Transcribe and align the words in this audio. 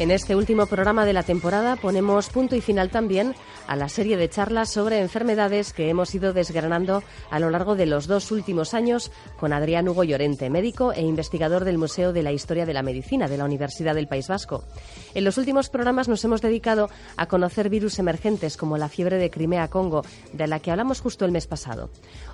En 0.00 0.10
este 0.10 0.34
último 0.34 0.64
programa 0.64 1.04
de 1.04 1.12
la 1.12 1.22
temporada 1.22 1.76
ponemos 1.76 2.30
punto 2.30 2.56
y 2.56 2.62
final 2.62 2.88
también 2.88 3.34
a 3.70 3.76
la 3.76 3.88
serie 3.88 4.16
de 4.16 4.28
charlas 4.28 4.68
sobre 4.68 4.98
enfermedades 4.98 5.72
que 5.72 5.88
hemos 5.90 6.12
ido 6.12 6.32
desgranando 6.32 7.04
a 7.30 7.38
lo 7.38 7.50
largo 7.50 7.76
de 7.76 7.86
los 7.86 8.08
dos 8.08 8.32
últimos 8.32 8.74
años 8.74 9.12
con 9.38 9.52
Adrián 9.52 9.88
Hugo 9.88 10.02
Llorente, 10.02 10.50
médico 10.50 10.92
e 10.92 11.02
investigador 11.02 11.64
del 11.64 11.78
Museo 11.78 12.12
de 12.12 12.24
la 12.24 12.32
Historia 12.32 12.66
de 12.66 12.74
la 12.74 12.82
Medicina 12.82 13.28
de 13.28 13.38
la 13.38 13.44
Universidad 13.44 13.94
del 13.94 14.08
País 14.08 14.26
Vasco. 14.26 14.64
En 15.14 15.22
los 15.22 15.38
últimos 15.38 15.70
programas 15.70 16.08
nos 16.08 16.24
hemos 16.24 16.42
dedicado 16.42 16.90
a 17.16 17.26
conocer 17.26 17.70
virus 17.70 18.00
emergentes 18.00 18.56
como 18.56 18.76
la 18.76 18.88
fiebre 18.88 19.18
de 19.18 19.30
Crimea-Congo, 19.30 20.02
de 20.32 20.48
la 20.48 20.58
que 20.58 20.72
hablamos 20.72 21.00
justo 21.00 21.24
el 21.24 21.30
mes 21.30 21.46
pasado. 21.46 21.90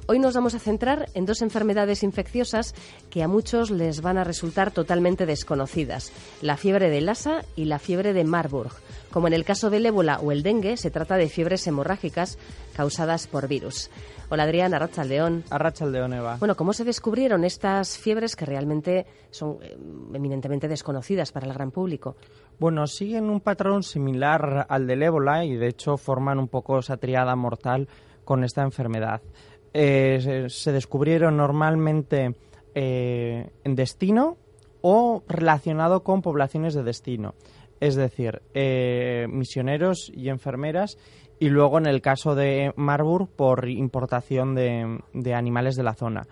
Hoy 0.06 0.18
nos 0.18 0.32
vamos 0.32 0.54
a 0.54 0.58
centrar 0.58 1.10
en 1.12 1.26
dos 1.26 1.42
enfermedades 1.42 2.02
infecciosas 2.02 2.74
que 3.10 3.22
a 3.22 3.28
muchos 3.28 3.70
les 3.70 4.00
van 4.00 4.16
a 4.16 4.24
resultar 4.24 4.70
totalmente 4.70 5.26
desconocidas, 5.26 6.12
la 6.40 6.56
fiebre 6.56 6.88
de 6.88 7.02
Lassa 7.02 7.44
y 7.56 7.66
la 7.66 7.78
fiebre 7.78 8.14
de 8.14 8.24
Marburg. 8.24 8.72
Como 9.16 9.28
en 9.28 9.32
el 9.32 9.46
caso 9.46 9.70
del 9.70 9.86
ébola 9.86 10.18
o 10.18 10.30
el 10.30 10.42
dengue, 10.42 10.76
se 10.76 10.90
trata 10.90 11.16
de 11.16 11.30
fiebres 11.30 11.66
hemorrágicas 11.66 12.36
causadas 12.74 13.26
por 13.26 13.48
virus. 13.48 13.90
Hola 14.28 14.42
Adrián, 14.42 14.74
Arracha 14.74 15.04
León. 15.04 15.42
Arracha 15.48 15.86
León, 15.86 16.12
Eva. 16.12 16.36
Bueno, 16.38 16.54
¿cómo 16.54 16.74
se 16.74 16.84
descubrieron 16.84 17.42
estas 17.42 17.96
fiebres 17.96 18.36
que 18.36 18.44
realmente 18.44 19.06
son 19.30 19.56
eh, 19.62 19.74
eminentemente 20.12 20.68
desconocidas 20.68 21.32
para 21.32 21.46
el 21.46 21.54
gran 21.54 21.70
público? 21.70 22.16
Bueno, 22.58 22.86
siguen 22.86 23.30
un 23.30 23.40
patrón 23.40 23.82
similar 23.82 24.66
al 24.68 24.86
del 24.86 25.02
ébola 25.02 25.46
y 25.46 25.56
de 25.56 25.68
hecho 25.68 25.96
forman 25.96 26.38
un 26.38 26.48
poco 26.48 26.80
esa 26.80 26.98
triada 26.98 27.34
mortal 27.36 27.88
con 28.22 28.44
esta 28.44 28.64
enfermedad. 28.64 29.22
Eh, 29.72 30.44
se, 30.50 30.72
descubrieron 30.72 31.38
normalmente 31.38 32.34
eh, 32.74 33.50
en 33.64 33.74
destino 33.76 34.36
o 34.82 35.22
relacionado 35.28 36.02
con 36.02 36.22
poblaciones 36.22 36.74
de 36.74 36.82
destino. 36.82 37.34
Es 37.80 37.94
decir, 37.94 38.42
eh, 38.54 39.26
misioneros 39.28 40.10
y 40.14 40.28
enfermeras 40.28 40.96
y 41.38 41.48
luego 41.48 41.78
en 41.78 41.86
el 41.86 42.00
caso 42.00 42.34
de 42.34 42.72
Marburg 42.76 43.28
por 43.28 43.68
importación 43.68 44.54
de, 44.54 45.34
animales 45.34 45.76
de 45.76 45.82
la 45.82 45.94
zona. 45.94 46.26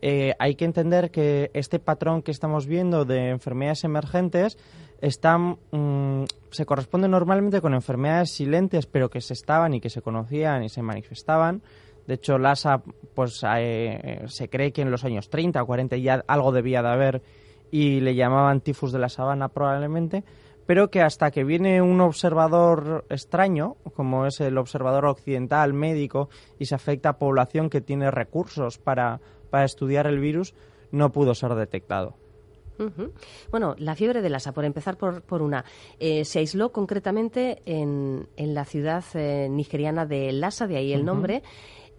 Eh, 0.00 0.34
hay 0.38 0.54
que 0.54 0.64
entender 0.64 1.10
que 1.10 1.50
este 1.54 1.78
patrón 1.78 2.22
que 2.22 2.30
estamos 2.30 2.66
viendo 2.66 3.04
de 3.04 3.30
enfermedades 3.30 3.84
emergentes 3.84 4.56
están, 5.00 5.58
mm, 5.70 6.24
se 6.50 6.66
corresponde 6.66 7.08
normalmente 7.08 7.60
con 7.60 7.74
enfermedades 7.74 8.30
silentes, 8.30 8.86
pero 8.86 9.10
que 9.10 9.20
se 9.20 9.34
estaban 9.34 9.74
y 9.74 9.80
que 9.80 9.90
se 9.90 10.02
conocían 10.02 10.64
y 10.64 10.68
se 10.68 10.82
manifestaban. 10.82 11.62
De 12.06 12.14
hecho, 12.14 12.38
Lassa, 12.38 12.82
pues 13.14 13.44
eh, 13.56 14.22
se 14.26 14.48
cree 14.48 14.72
que 14.72 14.82
en 14.82 14.90
los 14.90 15.04
años 15.04 15.28
30 15.28 15.62
o 15.62 15.66
40 15.66 15.96
ya 15.98 16.24
algo 16.26 16.52
debía 16.52 16.80
de 16.80 16.88
haber 16.88 17.22
y 17.70 18.00
le 18.00 18.14
llamaban 18.14 18.60
tifus 18.60 18.92
de 18.92 18.98
la 18.98 19.08
sabana 19.08 19.48
probablemente 19.48 20.24
pero 20.68 20.90
que 20.90 21.00
hasta 21.00 21.30
que 21.30 21.44
viene 21.44 21.80
un 21.80 21.98
observador 22.02 23.06
extraño, 23.08 23.78
como 23.94 24.26
es 24.26 24.38
el 24.42 24.58
observador 24.58 25.06
occidental 25.06 25.72
médico, 25.72 26.28
y 26.58 26.66
se 26.66 26.74
afecta 26.74 27.08
a 27.08 27.18
población 27.18 27.70
que 27.70 27.80
tiene 27.80 28.10
recursos 28.10 28.76
para, 28.76 29.18
estudiar 29.64 30.06
el 30.06 30.18
virus, 30.18 30.54
no 30.92 31.10
pudo 31.10 31.34
ser 31.34 31.54
detectado. 31.54 32.16
Bueno, 33.50 33.76
la 33.78 33.94
fiebre 33.94 34.20
de 34.20 34.28
Lassa, 34.28 34.52
por 34.52 34.66
empezar 34.66 34.98
por, 34.98 35.22
por 35.22 35.40
una, 35.40 35.64
eh, 35.98 36.26
se 36.26 36.40
aisló 36.40 36.70
concretamente 36.70 37.62
en, 37.64 38.28
en 38.36 38.52
la 38.52 38.66
ciudad 38.66 39.02
eh, 39.14 39.48
nigeriana 39.50 40.04
de 40.04 40.32
Lhasa, 40.32 40.66
de 40.66 40.76
ahí 40.76 40.92
el 40.92 41.02
nombre, 41.02 41.42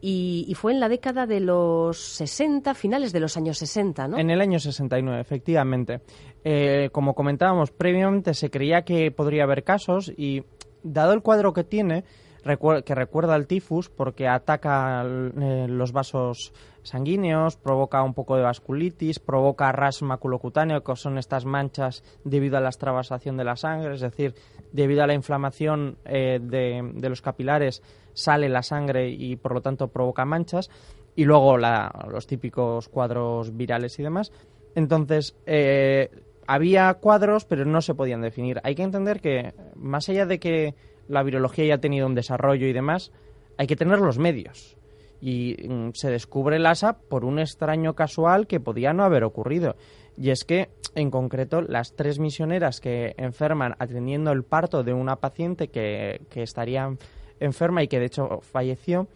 y, 0.02 0.54
fue 0.56 0.72
en 0.72 0.80
la 0.80 0.90
década 0.90 1.26
de 1.26 1.40
los 1.40 1.98
60, 1.98 2.74
finales 2.74 3.12
de 3.12 3.20
los 3.20 3.38
años 3.38 3.58
60, 3.58 4.08
¿no? 4.08 4.18
En 4.18 4.30
el 4.30 4.42
año 4.42 4.60
69, 4.60 5.20
efectivamente. 5.20 6.02
Eh, 6.44 6.90
como 6.92 7.14
comentábamos 7.14 7.72
previamente, 7.72 8.34
se 8.34 8.50
creía 8.50 8.84
que 8.84 9.12
podría 9.12 9.44
haber 9.44 9.64
casos 9.64 10.12
y, 10.16 10.44
dado 10.84 11.14
el 11.14 11.22
cuadro 11.22 11.54
que 11.54 11.64
tiene, 11.64 12.04
que 12.42 12.96
recuerda 12.96 13.36
al 13.36 13.48
tifus 13.48 13.90
porque 13.90 14.28
ataca 14.28 15.04
eh, 15.04 15.68
los 15.68 15.92
vasos 15.92 16.54
sanguíneos, 16.84 17.58
provoca 17.58 18.02
un 18.04 18.14
poco 18.14 18.36
de 18.36 18.44
vasculitis, 18.44 19.20
provoca 19.20 19.72
ras 19.72 20.02
maculocutáneo, 20.02 20.84
que 20.84 20.96
son 20.96 21.18
estas 21.18 21.46
manchas 21.46 22.04
debido 22.24 22.58
a 22.58 22.62
la 22.62 22.70
extravasación 22.70 23.38
de 23.38 23.44
la 23.44 23.56
sangre, 23.56 23.96
es 23.96 24.02
decir, 24.02 24.36
debido 24.72 25.04
a 25.04 25.08
la 25.08 25.14
inflamación 25.14 25.98
eh, 26.06 26.40
de, 26.42 27.10
los 27.10 27.22
capilares 27.22 27.82
sale 28.14 28.50
la 28.50 28.64
sangre 28.64 29.10
y 29.10 29.36
por 29.36 29.54
lo 29.54 29.62
tanto 29.62 29.90
provoca 29.90 30.26
manchas, 30.26 30.70
y 31.16 31.26
luego 31.26 31.58
los 31.58 32.28
típicos 32.28 32.88
cuadros 32.88 33.56
virales 33.56 34.00
y 34.00 34.04
demás. 34.04 34.32
Entonces, 34.76 35.36
eh, 35.46 36.10
había 36.48 36.94
cuadros, 36.96 37.46
pero 37.46 37.66
no 37.66 37.82
se 37.82 37.94
podían 37.94 38.22
definir. 38.22 38.60
Hay 38.64 38.76
que 38.76 38.84
entender 38.84 39.20
que, 39.20 39.54
más 39.76 40.10
allá 40.10 40.26
de 40.26 40.40
que 40.40 40.76
la 41.10 41.24
virología 41.24 41.66
ya 41.66 41.76
ha 41.76 41.80
tenido 41.80 42.08
un 42.08 42.16
desarrollo 42.16 42.68
y 42.68 42.74
demás, 42.74 43.12
hay 43.58 43.68
que 43.68 43.76
tener 43.76 44.00
los 44.00 44.18
medios. 44.18 44.78
Y 45.20 45.58
mm, 45.68 45.90
se 45.94 46.10
descubre 46.10 46.56
el 46.56 46.66
ASA 46.66 46.94
por 46.94 47.26
un 47.26 47.40
extraño 47.40 47.94
casual 47.94 48.48
que 48.48 48.62
podía 48.62 48.94
no 48.94 49.04
haber 49.04 49.26
ocurrido. 49.26 49.76
Y 50.16 50.30
es 50.30 50.46
que, 50.46 50.70
en 50.96 51.12
concreto, 51.12 51.62
las 51.62 51.96
tres 51.96 52.20
misioneras 52.20 52.80
que 52.80 53.16
enferman 53.18 53.76
atendiendo 53.80 54.32
el 54.32 54.44
parto 54.44 54.84
de 54.84 54.94
una 54.94 55.18
paciente 55.18 55.68
que, 55.68 56.22
estaría 56.36 56.96
enferma 57.40 57.84
y 57.84 57.88
que 57.88 58.00
de 58.00 58.06
hecho 58.06 58.40
falleció, 58.42 59.08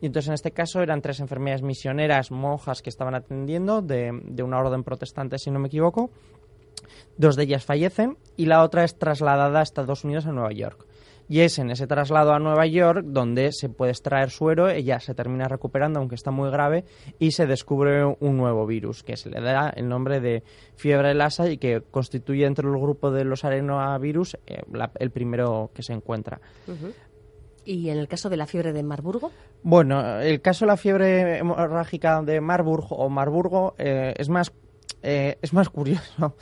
y 0.00 0.06
entonces 0.06 0.28
en 0.28 0.34
este 0.34 0.52
caso 0.52 0.80
eran 0.80 1.00
tres 1.00 1.20
enfermeras 1.20 1.62
misioneras, 1.62 2.30
monjas 2.30 2.82
que 2.82 2.90
estaban 2.90 3.14
atendiendo 3.14 3.82
de, 3.82 4.20
de, 4.24 4.42
una 4.42 4.58
orden 4.58 4.84
protestante, 4.84 5.38
si 5.38 5.50
no 5.50 5.58
me 5.58 5.68
equivoco. 5.68 6.10
Dos 7.16 7.34
de 7.34 7.44
ellas 7.44 7.64
fallecen 7.64 8.16
y 8.36 8.46
la 8.46 8.62
otra 8.62 8.84
es 8.84 8.96
trasladada 8.96 9.58
a 9.58 9.62
Estados 9.62 10.04
Unidos, 10.04 10.26
a 10.26 10.32
Nueva 10.32 10.52
York 10.52 10.87
y 11.28 11.40
es 11.40 11.58
en 11.58 11.70
ese 11.70 11.86
traslado 11.86 12.32
a 12.32 12.38
Nueva 12.38 12.66
York 12.66 13.04
donde 13.04 13.52
se 13.52 13.68
puede 13.68 13.92
extraer 13.92 14.30
suero, 14.30 14.68
ella 14.68 15.00
se 15.00 15.14
termina 15.14 15.46
recuperando 15.46 16.00
aunque 16.00 16.14
está 16.14 16.30
muy 16.30 16.50
grave 16.50 16.84
y 17.18 17.32
se 17.32 17.46
descubre 17.46 18.04
un 18.04 18.36
nuevo 18.36 18.66
virus 18.66 19.02
que 19.02 19.16
se 19.16 19.30
le 19.30 19.40
da 19.40 19.70
el 19.70 19.88
nombre 19.88 20.20
de 20.20 20.42
fiebre 20.76 21.14
Lassa 21.14 21.48
y 21.50 21.58
que 21.58 21.82
constituye 21.90 22.44
dentro 22.44 22.70
del 22.70 22.80
grupo 22.80 23.10
de 23.10 23.24
los 23.24 23.44
arenovirus 23.44 24.36
eh, 24.46 24.62
el 24.98 25.10
primero 25.10 25.70
que 25.74 25.82
se 25.82 25.92
encuentra. 25.92 26.40
¿Y 27.64 27.90
en 27.90 27.98
el 27.98 28.08
caso 28.08 28.30
de 28.30 28.38
la 28.38 28.46
fiebre 28.46 28.72
de 28.72 28.82
Marburgo? 28.82 29.30
Bueno, 29.62 30.20
el 30.20 30.40
caso 30.40 30.64
de 30.64 30.68
la 30.68 30.76
fiebre 30.76 31.38
hemorrágica 31.38 32.22
de 32.22 32.40
Marburg 32.40 32.86
o 32.90 33.10
Marburgo 33.10 33.74
eh, 33.76 34.14
es 34.16 34.28
más 34.30 34.52
eh, 35.02 35.38
es 35.42 35.52
más 35.52 35.68
curioso. 35.68 36.36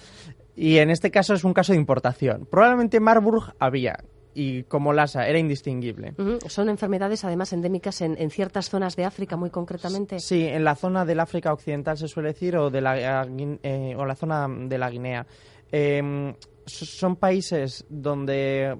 Y 0.54 0.78
en 0.78 0.90
este 0.90 1.10
caso 1.10 1.34
es 1.34 1.44
un 1.44 1.52
caso 1.52 1.72
de 1.72 1.78
importación. 1.78 2.46
Probablemente 2.50 2.98
Marburg 2.98 3.54
había, 3.58 3.98
y 4.36 4.64
como 4.64 4.92
Lassa 4.92 5.26
era 5.26 5.38
indistinguible. 5.38 6.14
Son 6.46 6.68
enfermedades 6.68 7.24
además 7.24 7.54
endémicas 7.54 8.02
en, 8.02 8.30
ciertas 8.30 8.68
zonas 8.68 8.94
de 8.94 9.06
África 9.06 9.34
muy 9.38 9.48
concretamente. 9.48 10.20
Sí, 10.20 10.46
en 10.46 10.62
la 10.62 10.74
zona 10.74 11.06
del 11.06 11.20
África 11.20 11.54
Occidental 11.54 11.96
se 11.96 12.06
suele 12.06 12.28
decir 12.28 12.54
o 12.58 12.68
de 12.68 12.82
la, 12.82 13.26
eh, 13.26 13.96
o 13.96 14.04
la 14.04 14.14
zona 14.14 14.46
de 14.46 14.76
la 14.76 14.90
Guinea. 14.90 15.26
Em, 15.72 16.34
son 16.66 17.16
países 17.16 17.86
donde 17.88 18.76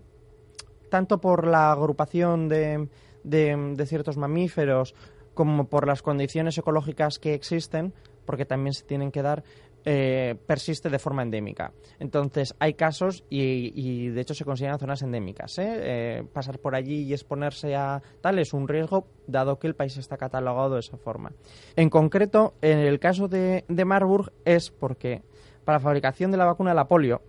tanto 0.91 1.19
por 1.23 1.47
la 1.47 1.73
agrupación 1.73 2.49
de, 2.49 2.89
de 3.25 3.87
ciertos 3.87 4.19
mamíferos 4.19 4.95
como 5.33 5.69
por 5.69 5.87
las 5.87 6.03
condiciones 6.03 6.59
ecológicas 6.59 7.19
que 7.19 7.33
existen, 7.33 7.95
porque 8.27 8.45
también 8.45 8.75
se 8.75 8.85
tienen 8.85 9.11
que 9.11 9.23
dar, 9.23 9.43
eh, 9.89 10.35
persiste 10.49 10.91
de 10.91 10.99
forma 10.99 11.23
endémica. 11.23 11.73
Entonces, 12.01 12.57
hay 12.59 12.75
casos 12.75 13.23
y, 13.31 14.09
de 14.09 14.21
hecho 14.21 14.35
se 14.35 14.45
consideran 14.45 14.81
zonas 14.81 15.01
endémicas. 15.03 15.57
¿eh? 15.59 15.79
Eh, 15.79 16.23
pasar 16.33 16.59
por 16.59 16.75
allí 16.75 17.05
y 17.05 17.13
exponerse 17.13 17.77
a 17.77 18.03
tal 18.21 18.41
es 18.41 18.53
un 18.53 18.67
riesgo, 18.67 19.07
dado 19.29 19.61
que 19.61 19.69
el 19.69 19.77
país 19.77 19.97
está 19.97 20.17
catalogado 20.17 20.75
de 20.75 20.81
esa 20.81 20.97
forma. 20.97 21.31
En 21.77 21.89
concreto, 21.89 22.55
en 22.63 22.81
el 22.81 22.99
caso 22.99 23.29
de, 23.29 23.65
de 23.69 23.85
Marburg, 23.85 24.33
es 24.45 24.73
porque 24.73 25.23
para 25.65 25.79
la 25.79 25.85
fabricación 25.85 26.33
de 26.33 26.39
la 26.39 26.47
vacuna 26.47 26.71
de 26.71 26.77
la 26.77 26.89
polio 26.89 27.23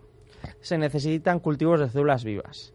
se 0.59 0.79
necesitan 0.79 1.39
cultivos 1.39 1.79
de 1.79 1.89
células 1.89 2.23
vivas. 2.23 2.73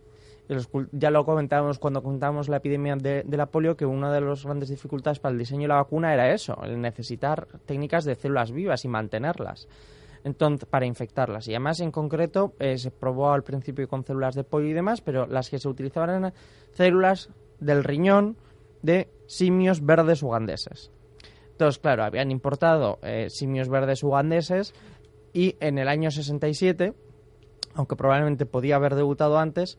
Ya 0.93 1.11
lo 1.11 1.25
comentábamos 1.25 1.79
cuando 1.79 2.03
contábamos 2.03 2.49
la 2.49 2.59
epidemia 2.59 2.97
de, 2.97 3.25
la 3.29 3.47
polio, 3.47 3.77
que 3.77 3.87
una 3.87 4.13
de 4.13 4.21
las 4.21 4.45
grandes 4.45 4.69
dificultades 4.69 5.19
para 5.19 5.33
el 5.33 5.39
diseño 5.39 5.63
de 5.63 5.69
la 5.69 5.77
vacuna 5.77 6.13
era 6.13 6.33
eso, 6.33 6.59
el 6.63 6.81
necesitar 6.81 7.47
técnicas 7.65 8.05
de 8.05 8.15
células 8.15 8.53
vivas 8.53 8.85
y 8.85 8.89
mantenerlas. 8.89 9.69
Entonces, 10.25 10.69
para 10.69 10.87
infectarlas. 10.87 11.49
Y 11.49 11.53
además, 11.53 11.81
en 11.81 11.91
concreto, 11.91 12.55
eh, 12.59 12.79
se 12.79 12.91
probó 12.91 13.33
al 13.33 13.43
principio 13.43 13.89
con 13.89 14.05
células 14.05 14.35
de 14.35 14.45
polio 14.45 14.71
y 14.71 14.73
demás, 14.73 15.01
pero 15.01 15.27
las 15.27 15.51
que 15.51 15.59
se 15.59 15.69
utilizaban 15.69 16.11
eran 16.11 16.33
células 16.73 17.31
del 17.59 17.83
riñón 17.83 18.37
de 18.83 19.09
simios 19.27 19.85
verdes 19.85 20.23
ugandeses. 20.23 20.93
Entonces, 21.53 21.81
claro, 21.81 22.05
habían 22.05 22.31
importado 22.31 22.99
eh, 23.03 23.29
simios 23.31 23.69
verdes 23.69 24.03
ugandeses 24.03 24.75
y 25.33 25.57
en 25.61 25.79
el 25.79 25.89
año 25.89 26.11
67, 26.11 26.93
aunque 27.75 27.97
probablemente 27.97 28.47
podía 28.47 28.77
haber 28.77 28.95
debutado 28.95 29.39
antes, 29.39 29.79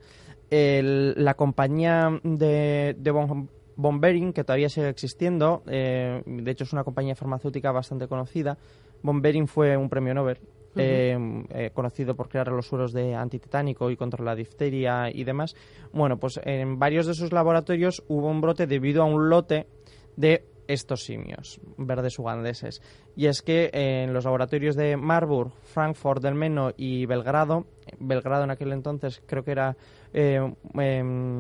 la 0.53 1.33
compañía 1.33 2.19
de, 2.23 2.95
de 2.97 3.11
Von, 3.11 3.50
que 4.33 4.44
todavía 4.44 4.69
sigue 4.69 4.89
existiendo, 4.89 5.63
eh, 5.67 6.21
de 6.25 6.51
hecho 6.51 6.63
es 6.63 6.73
una 6.73 6.83
compañía 6.83 7.15
farmacéutica 7.15 7.71
bastante 7.71 8.07
conocida, 8.07 8.57
Von 9.01 9.21
fue 9.47 9.75
un 9.75 9.89
premio 9.89 10.13
Nobel, 10.13 10.38
eh, 10.75 11.17
eh, 11.50 11.71
conocido 11.73 12.15
por 12.15 12.29
crear 12.29 12.47
los 12.47 12.67
sueros 12.67 12.94
de 12.94 13.15
antitetánico 13.15 13.91
y 13.91 13.97
contra 13.97 14.23
la 14.23 14.35
difteria 14.35 15.09
y 15.11 15.23
demás. 15.23 15.55
Bueno, 15.91 16.17
pues 16.17 16.39
en 16.44 16.79
varios 16.79 17.05
de 17.05 17.13
sus 17.13 17.31
laboratorios 17.31 18.03
hubo 18.07 18.27
un 18.27 18.41
brote 18.41 18.65
debido 18.65 19.03
a 19.03 19.05
un 19.05 19.29
lote 19.29 19.67
de 20.15 20.45
estos 20.68 21.04
simios 21.04 21.60
verdes 21.77 22.18
ugandeses. 22.19 22.81
Y 23.15 23.27
es 23.27 23.42
que 23.42 23.69
en 23.74 24.13
los 24.13 24.25
laboratorios 24.25 24.75
de 24.75 24.98
Marburg, 24.98 25.51
Frankfurt 25.63 26.21
del 26.21 26.36
Meno 26.36 26.71
y 26.77 27.06
Belgrado, 27.06 27.65
Belgrado 28.00 28.44
en 28.44 28.51
aquel 28.51 28.71
entonces 28.71 29.21
creo 29.25 29.44
que 29.44 29.51
era 29.51 29.75
eh, 30.13 30.39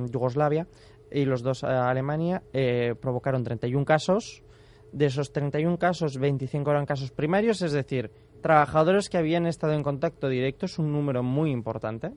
Yugoslavia, 0.09 0.67
y 1.11 1.25
los 1.25 1.43
dos 1.43 1.63
Alemania, 1.63 2.41
eh, 2.53 2.95
provocaron 2.99 3.43
31 3.43 3.85
casos. 3.85 4.43
De 4.91 5.07
esos 5.07 5.31
31 5.31 5.77
casos, 5.77 6.17
25 6.17 6.69
eran 6.69 6.85
casos 6.85 7.11
primarios, 7.11 7.61
es 7.63 7.71
decir, 7.71 8.11
trabajadores 8.41 9.09
que 9.09 9.17
habían 9.17 9.47
estado 9.47 9.73
en 9.73 9.81
contacto 9.81 10.29
directo, 10.29 10.67
es 10.67 10.77
un 10.77 10.91
número 10.91 11.23
muy 11.23 11.49
importante. 11.49 12.11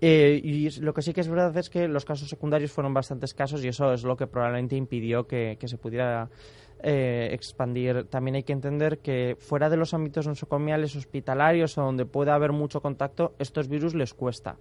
Eh, 0.00 0.40
y 0.42 0.70
lo 0.80 0.92
que 0.92 1.02
sí 1.02 1.12
que 1.12 1.20
es 1.20 1.28
verdad 1.28 1.56
es 1.56 1.70
que 1.70 1.88
los 1.88 2.04
casos 2.04 2.28
secundarios 2.28 2.72
fueron 2.72 2.92
bastante 2.92 3.26
escasos 3.26 3.64
y 3.64 3.68
eso 3.68 3.92
es 3.92 4.04
lo 4.04 4.16
que 4.16 4.26
probablemente 4.26 4.76
impidió 4.76 5.26
que, 5.26 5.56
se 5.64 5.78
pudiera 5.78 6.28
eh, 6.82 7.28
expandir. 7.32 8.04
También 8.04 8.34
hay 8.36 8.42
que 8.42 8.52
entender 8.52 8.98
que 8.98 9.36
fuera 9.38 9.70
de 9.70 9.76
los 9.76 9.94
ámbitos 9.94 10.26
nosocomiales 10.26 10.96
hospitalarios 10.96 11.78
o 11.78 11.82
donde 11.82 12.06
puede 12.06 12.32
haber 12.32 12.52
mucho 12.52 12.80
contacto, 12.80 13.34
estos 13.38 13.68
virus 13.68 13.94
les 13.94 14.14
cuesta. 14.14 14.56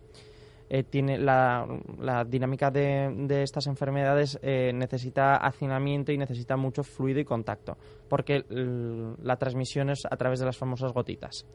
Eh, 0.75 0.81
tiene 0.81 1.19
la, 1.19 1.67
dinámica 2.27 2.71
de, 2.71 3.43
estas 3.43 3.67
enfermedades 3.67 4.39
eh, 4.41 4.71
necesita 4.73 5.35
hacinamiento 5.35 6.11
y 6.11 6.17
necesita 6.17 6.57
mucho 6.57 6.83
fluido 6.83 7.19
y 7.19 7.25
contacto, 7.25 7.77
porque 8.09 8.43
la 8.49 9.35
transmisión 9.35 9.91
es 9.91 10.01
a 10.09 10.17
través 10.17 10.39
de 10.39 10.47
las 10.47 10.57
famosas 10.57 10.91
gotitas. 10.91 11.45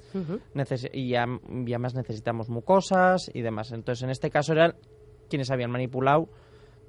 y, 0.92 1.16
además 1.16 1.96
necesitamos 1.96 2.48
mucosas 2.48 3.28
y 3.34 3.42
demás. 3.42 3.72
Entonces, 3.72 4.04
en 4.04 4.10
este 4.10 4.30
caso 4.30 4.52
eran 4.52 4.76
quienes 5.28 5.50
habían 5.50 5.72
manipulado 5.72 6.28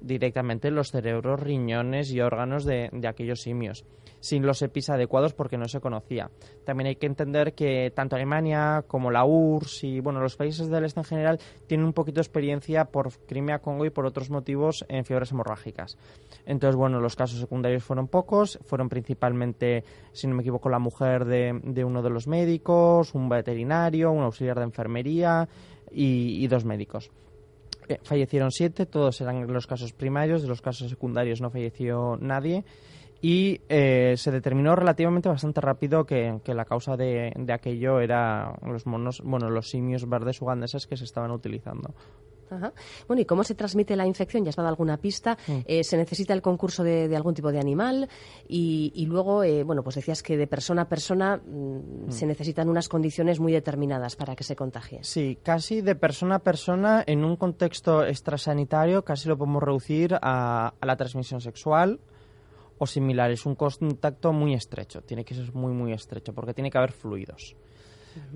directamente 0.00 0.70
los 0.70 0.90
cerebros, 0.90 1.40
riñones 1.40 2.10
y 2.10 2.20
órganos 2.20 2.64
de, 2.64 2.90
aquellos 3.06 3.40
simios, 3.42 3.84
sin 4.20 4.46
los 4.46 4.62
EPIs 4.62 4.90
adecuados 4.90 5.34
porque 5.34 5.58
no 5.58 5.68
se 5.68 5.80
conocía. 5.80 6.30
También 6.64 6.88
hay 6.88 6.96
que 6.96 7.06
entender 7.06 7.54
que 7.54 7.92
tanto 7.94 8.16
Alemania 8.16 8.84
como 8.86 9.10
la 9.10 9.24
URSS 9.24 9.84
y 9.84 10.00
bueno, 10.00 10.20
los 10.20 10.36
países 10.36 10.68
del 10.68 10.84
este 10.84 11.00
en 11.00 11.04
general 11.04 11.40
tienen 11.66 11.86
un 11.86 11.92
poquito 11.92 12.16
de 12.16 12.22
experiencia 12.22 12.86
por 12.86 13.10
Crimea, 13.26 13.60
Congo 13.60 13.84
y 13.84 13.90
por 13.90 14.06
otros 14.06 14.30
motivos 14.30 14.84
en 14.88 15.04
fiebres 15.04 15.32
hemorrágicas. 15.32 15.96
Entonces, 16.46 16.76
bueno, 16.76 17.00
los 17.00 17.16
casos 17.16 17.40
secundarios 17.40 17.84
fueron 17.84 18.08
pocos, 18.08 18.58
fueron 18.62 18.88
principalmente, 18.88 19.84
si 20.12 20.26
no 20.26 20.34
me 20.34 20.42
equivoco, 20.42 20.68
la 20.68 20.78
mujer 20.78 21.24
de, 21.24 21.84
uno 21.84 22.02
de 22.02 22.10
los 22.10 22.26
médicos, 22.26 23.14
un 23.14 23.28
veterinario, 23.28 24.12
un 24.12 24.22
auxiliar 24.22 24.58
de 24.58 24.64
enfermería 24.64 25.48
y 25.92 26.46
dos 26.46 26.64
médicos 26.64 27.10
fallecieron 28.02 28.50
siete, 28.50 28.86
todos 28.86 29.20
eran 29.20 29.46
los 29.52 29.66
casos 29.66 29.92
primarios, 29.92 30.42
de 30.42 30.48
los 30.48 30.60
casos 30.62 30.88
secundarios 30.88 31.40
no 31.40 31.50
falleció 31.50 32.16
nadie 32.20 32.64
y 33.22 33.60
eh, 33.68 34.14
se 34.16 34.30
determinó 34.30 34.74
relativamente 34.74 35.28
bastante 35.28 35.60
rápido 35.60 36.04
que, 36.04 36.40
la 36.46 36.64
causa 36.64 36.96
de, 36.96 37.32
aquello 37.52 38.00
era 38.00 38.54
los 38.64 38.86
monos, 38.86 39.20
bueno, 39.22 39.50
los 39.50 39.68
simios 39.68 40.08
verdes 40.08 40.40
ugandeses 40.40 40.86
que 40.86 40.96
se 40.96 41.04
estaban 41.04 41.30
utilizando. 41.30 41.94
Bueno, 43.06 43.22
¿y 43.22 43.24
cómo 43.24 43.44
se 43.44 43.54
transmite 43.54 43.96
la 43.96 44.06
infección? 44.06 44.44
Ya 44.44 44.50
has 44.50 44.56
dado 44.56 44.68
alguna 44.68 44.96
pista. 44.96 45.36
Mm. 45.46 45.58
Eh, 45.66 45.84
¿Se 45.84 45.96
necesita 45.96 46.32
el 46.32 46.42
concurso 46.42 46.82
de, 46.82 47.14
algún 47.14 47.34
tipo 47.34 47.52
de 47.52 47.58
animal? 47.58 48.08
Y, 48.48 49.06
luego, 49.06 49.44
eh, 49.44 49.62
bueno, 49.62 49.82
pues 49.82 49.96
decías 49.96 50.22
que 50.22 50.36
de 50.36 50.46
persona 50.46 50.82
a 50.82 50.88
persona 50.88 51.36
mm, 51.36 52.06
mm. 52.06 52.10
se 52.10 52.26
necesitan 52.26 52.68
unas 52.68 52.88
condiciones 52.88 53.40
muy 53.40 53.52
determinadas 53.52 54.16
para 54.16 54.34
que 54.36 54.44
se 54.44 54.56
contagie. 54.56 55.00
Sí, 55.02 55.38
casi 55.42 55.80
de 55.80 55.94
persona 55.94 56.36
a 56.36 56.38
persona, 56.40 57.04
en 57.06 57.24
un 57.24 57.36
contexto 57.36 58.04
extrasanitario, 58.04 59.04
casi 59.04 59.28
lo 59.28 59.36
podemos 59.36 59.62
reducir 59.62 60.14
a, 60.20 60.74
a 60.80 60.86
la 60.86 60.96
transmisión 60.96 61.40
sexual 61.40 62.00
o 62.78 62.86
similar. 62.86 63.30
Es 63.30 63.46
un 63.46 63.54
contacto 63.54 64.32
muy 64.32 64.54
estrecho, 64.54 65.02
tiene 65.02 65.24
que 65.24 65.34
ser 65.34 65.52
muy, 65.54 65.72
muy 65.72 65.92
estrecho, 65.92 66.32
porque 66.32 66.54
tiene 66.54 66.70
que 66.70 66.78
haber 66.78 66.92
fluidos. 66.92 67.56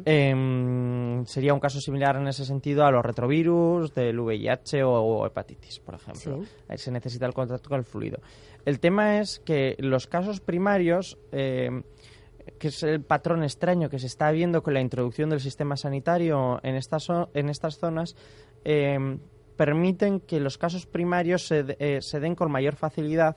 Em, 0.04 1.24
sería 1.26 1.54
un 1.54 1.60
caso 1.60 1.80
similar 1.80 2.16
en 2.16 2.28
ese 2.28 2.44
sentido 2.44 2.84
a 2.84 2.90
los 2.90 3.04
retrovirus 3.04 3.94
del 3.94 4.18
VIH 4.20 4.84
o, 4.84 5.26
hepatitis, 5.26 5.80
por 5.80 5.94
ejemplo. 5.94 6.44
Ahí 6.68 6.78
se 6.78 6.90
necesita 6.90 7.26
el 7.26 7.34
contacto 7.34 7.68
con 7.68 7.78
el 7.78 7.84
fluido. 7.84 8.18
El 8.64 8.80
tema 8.80 9.20
es 9.20 9.40
que 9.40 9.76
los 9.78 10.06
casos 10.06 10.40
primarios, 10.40 11.18
em, 11.32 11.82
que 12.58 12.68
es 12.68 12.82
el 12.82 13.02
patrón 13.02 13.42
extraño 13.42 13.88
que 13.88 13.98
se 13.98 14.06
está 14.06 14.30
viendo 14.30 14.62
con 14.62 14.74
la 14.74 14.80
introducción 14.80 15.30
del 15.30 15.40
sistema 15.40 15.76
sanitario 15.76 16.60
en 16.62 16.76
estas, 16.76 17.08
en 17.32 17.48
estas 17.48 17.78
zonas, 17.78 18.16
em, 18.64 19.18
permiten 19.56 20.20
que 20.20 20.40
los 20.40 20.58
casos 20.58 20.86
primarios 20.86 21.46
se, 21.46 21.76
eh, 21.78 22.02
se 22.02 22.20
den 22.20 22.34
con 22.34 22.50
mayor 22.50 22.74
facilidad 22.74 23.36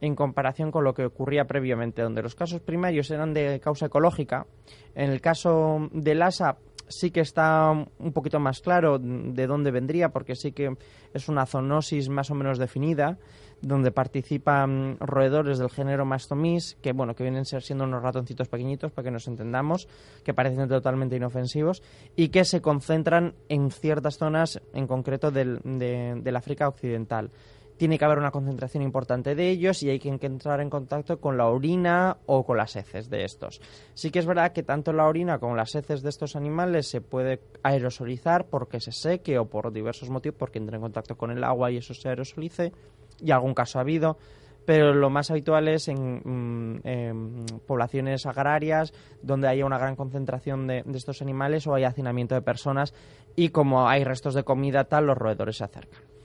en 0.00 0.14
comparación 0.14 0.70
con 0.70 0.84
lo 0.84 0.94
que 0.94 1.06
ocurría 1.06 1.46
previamente, 1.46 2.02
donde 2.02 2.22
los 2.22 2.34
casos 2.34 2.60
primarios 2.60 3.10
eran 3.10 3.34
de 3.34 3.60
causa 3.60 3.86
ecológica. 3.86 4.46
En 4.94 5.10
el 5.10 5.20
caso 5.20 5.88
del 5.92 6.22
ASA 6.22 6.58
sí 6.88 7.10
que 7.10 7.20
está 7.20 7.70
un 7.70 8.12
poquito 8.12 8.38
más 8.38 8.60
claro 8.60 8.98
de 8.98 9.46
dónde 9.46 9.70
vendría, 9.70 10.10
porque 10.10 10.36
sí 10.36 10.52
que 10.52 10.76
es 11.12 11.28
una 11.28 11.46
zoonosis 11.46 12.08
más 12.08 12.30
o 12.30 12.34
menos 12.34 12.58
definida, 12.58 13.18
donde 13.62 13.90
participan 13.90 14.98
roedores 15.00 15.58
del 15.58 15.70
género 15.70 16.04
Mastomis, 16.04 16.76
que 16.82 16.92
bueno, 16.92 17.14
que 17.14 17.22
vienen 17.22 17.44
ser 17.44 17.62
siendo 17.62 17.84
unos 17.84 18.02
ratoncitos 18.02 18.48
pequeñitos, 18.48 18.92
para 18.92 19.06
que 19.06 19.10
nos 19.10 19.26
entendamos, 19.28 19.88
que 20.24 20.34
parecen 20.34 20.68
totalmente 20.68 21.16
inofensivos, 21.16 21.82
y 22.14 22.28
que 22.28 22.44
se 22.44 22.60
concentran 22.60 23.34
en 23.48 23.70
ciertas 23.70 24.18
zonas, 24.18 24.60
en 24.72 24.86
concreto 24.86 25.30
del, 25.30 25.60
de, 25.64 26.20
del 26.22 26.36
África 26.36 26.68
Occidental 26.68 27.30
tiene 27.76 27.98
que 27.98 28.04
haber 28.04 28.18
una 28.18 28.30
concentración 28.30 28.82
importante 28.82 29.34
de 29.34 29.50
ellos 29.50 29.82
y 29.82 29.90
hay 29.90 29.98
que 29.98 30.08
entrar 30.08 30.60
en 30.60 30.70
contacto 30.70 31.20
con 31.20 31.36
la 31.36 31.46
orina 31.46 32.16
o 32.26 32.44
con 32.44 32.56
las 32.56 32.76
heces 32.76 33.10
de 33.10 33.24
estos. 33.24 33.60
Sí 33.94 34.10
que 34.10 34.18
es 34.18 34.26
verdad 34.26 34.52
que 34.52 34.62
tanto 34.62 34.92
la 34.92 35.06
orina 35.06 35.38
como 35.38 35.54
las 35.56 35.74
heces 35.74 36.02
de 36.02 36.08
estos 36.08 36.36
animales 36.36 36.88
se 36.88 37.00
puede 37.00 37.40
aerosolizar 37.62 38.46
porque 38.46 38.80
se 38.80 38.92
seque 38.92 39.38
o 39.38 39.46
por 39.46 39.72
diversos 39.72 40.10
motivos, 40.10 40.38
porque 40.38 40.58
entra 40.58 40.76
en 40.76 40.82
contacto 40.82 41.16
con 41.16 41.30
el 41.30 41.44
agua 41.44 41.70
y 41.70 41.78
eso 41.78 41.94
se 41.94 42.08
aerosolice, 42.08 42.72
y 43.20 43.30
algún 43.30 43.54
caso 43.54 43.78
ha 43.78 43.82
habido, 43.82 44.18
pero 44.64 44.94
lo 44.94 45.10
más 45.10 45.30
habitual 45.30 45.68
es 45.68 45.88
en, 45.88 46.22
mm, 46.24 47.60
poblaciones 47.66 48.26
agrarias 48.26 48.92
donde 49.22 49.48
haya 49.48 49.64
una 49.64 49.78
gran 49.78 49.96
concentración 49.96 50.66
de, 50.66 50.82
de 50.84 50.98
estos 50.98 51.22
animales 51.22 51.66
o 51.66 51.74
hay 51.74 51.84
hacinamiento 51.84 52.34
de 52.34 52.42
personas 52.42 52.94
y 53.36 53.50
como 53.50 53.88
hay 53.88 54.02
restos 54.04 54.34
de 54.34 54.44
comida 54.44 54.84
tal, 54.84 55.06
los 55.06 55.16
roedores 55.16 55.58
se 55.58 55.64
acercan. 55.64 56.15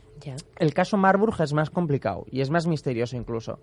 El 0.57 0.73
caso 0.73 0.97
Marburg 0.97 1.35
es 1.41 1.53
más 1.53 1.69
complicado 1.69 2.25
y 2.31 2.41
es 2.41 2.49
más 2.49 2.67
misterioso 2.67 3.15
incluso. 3.15 3.59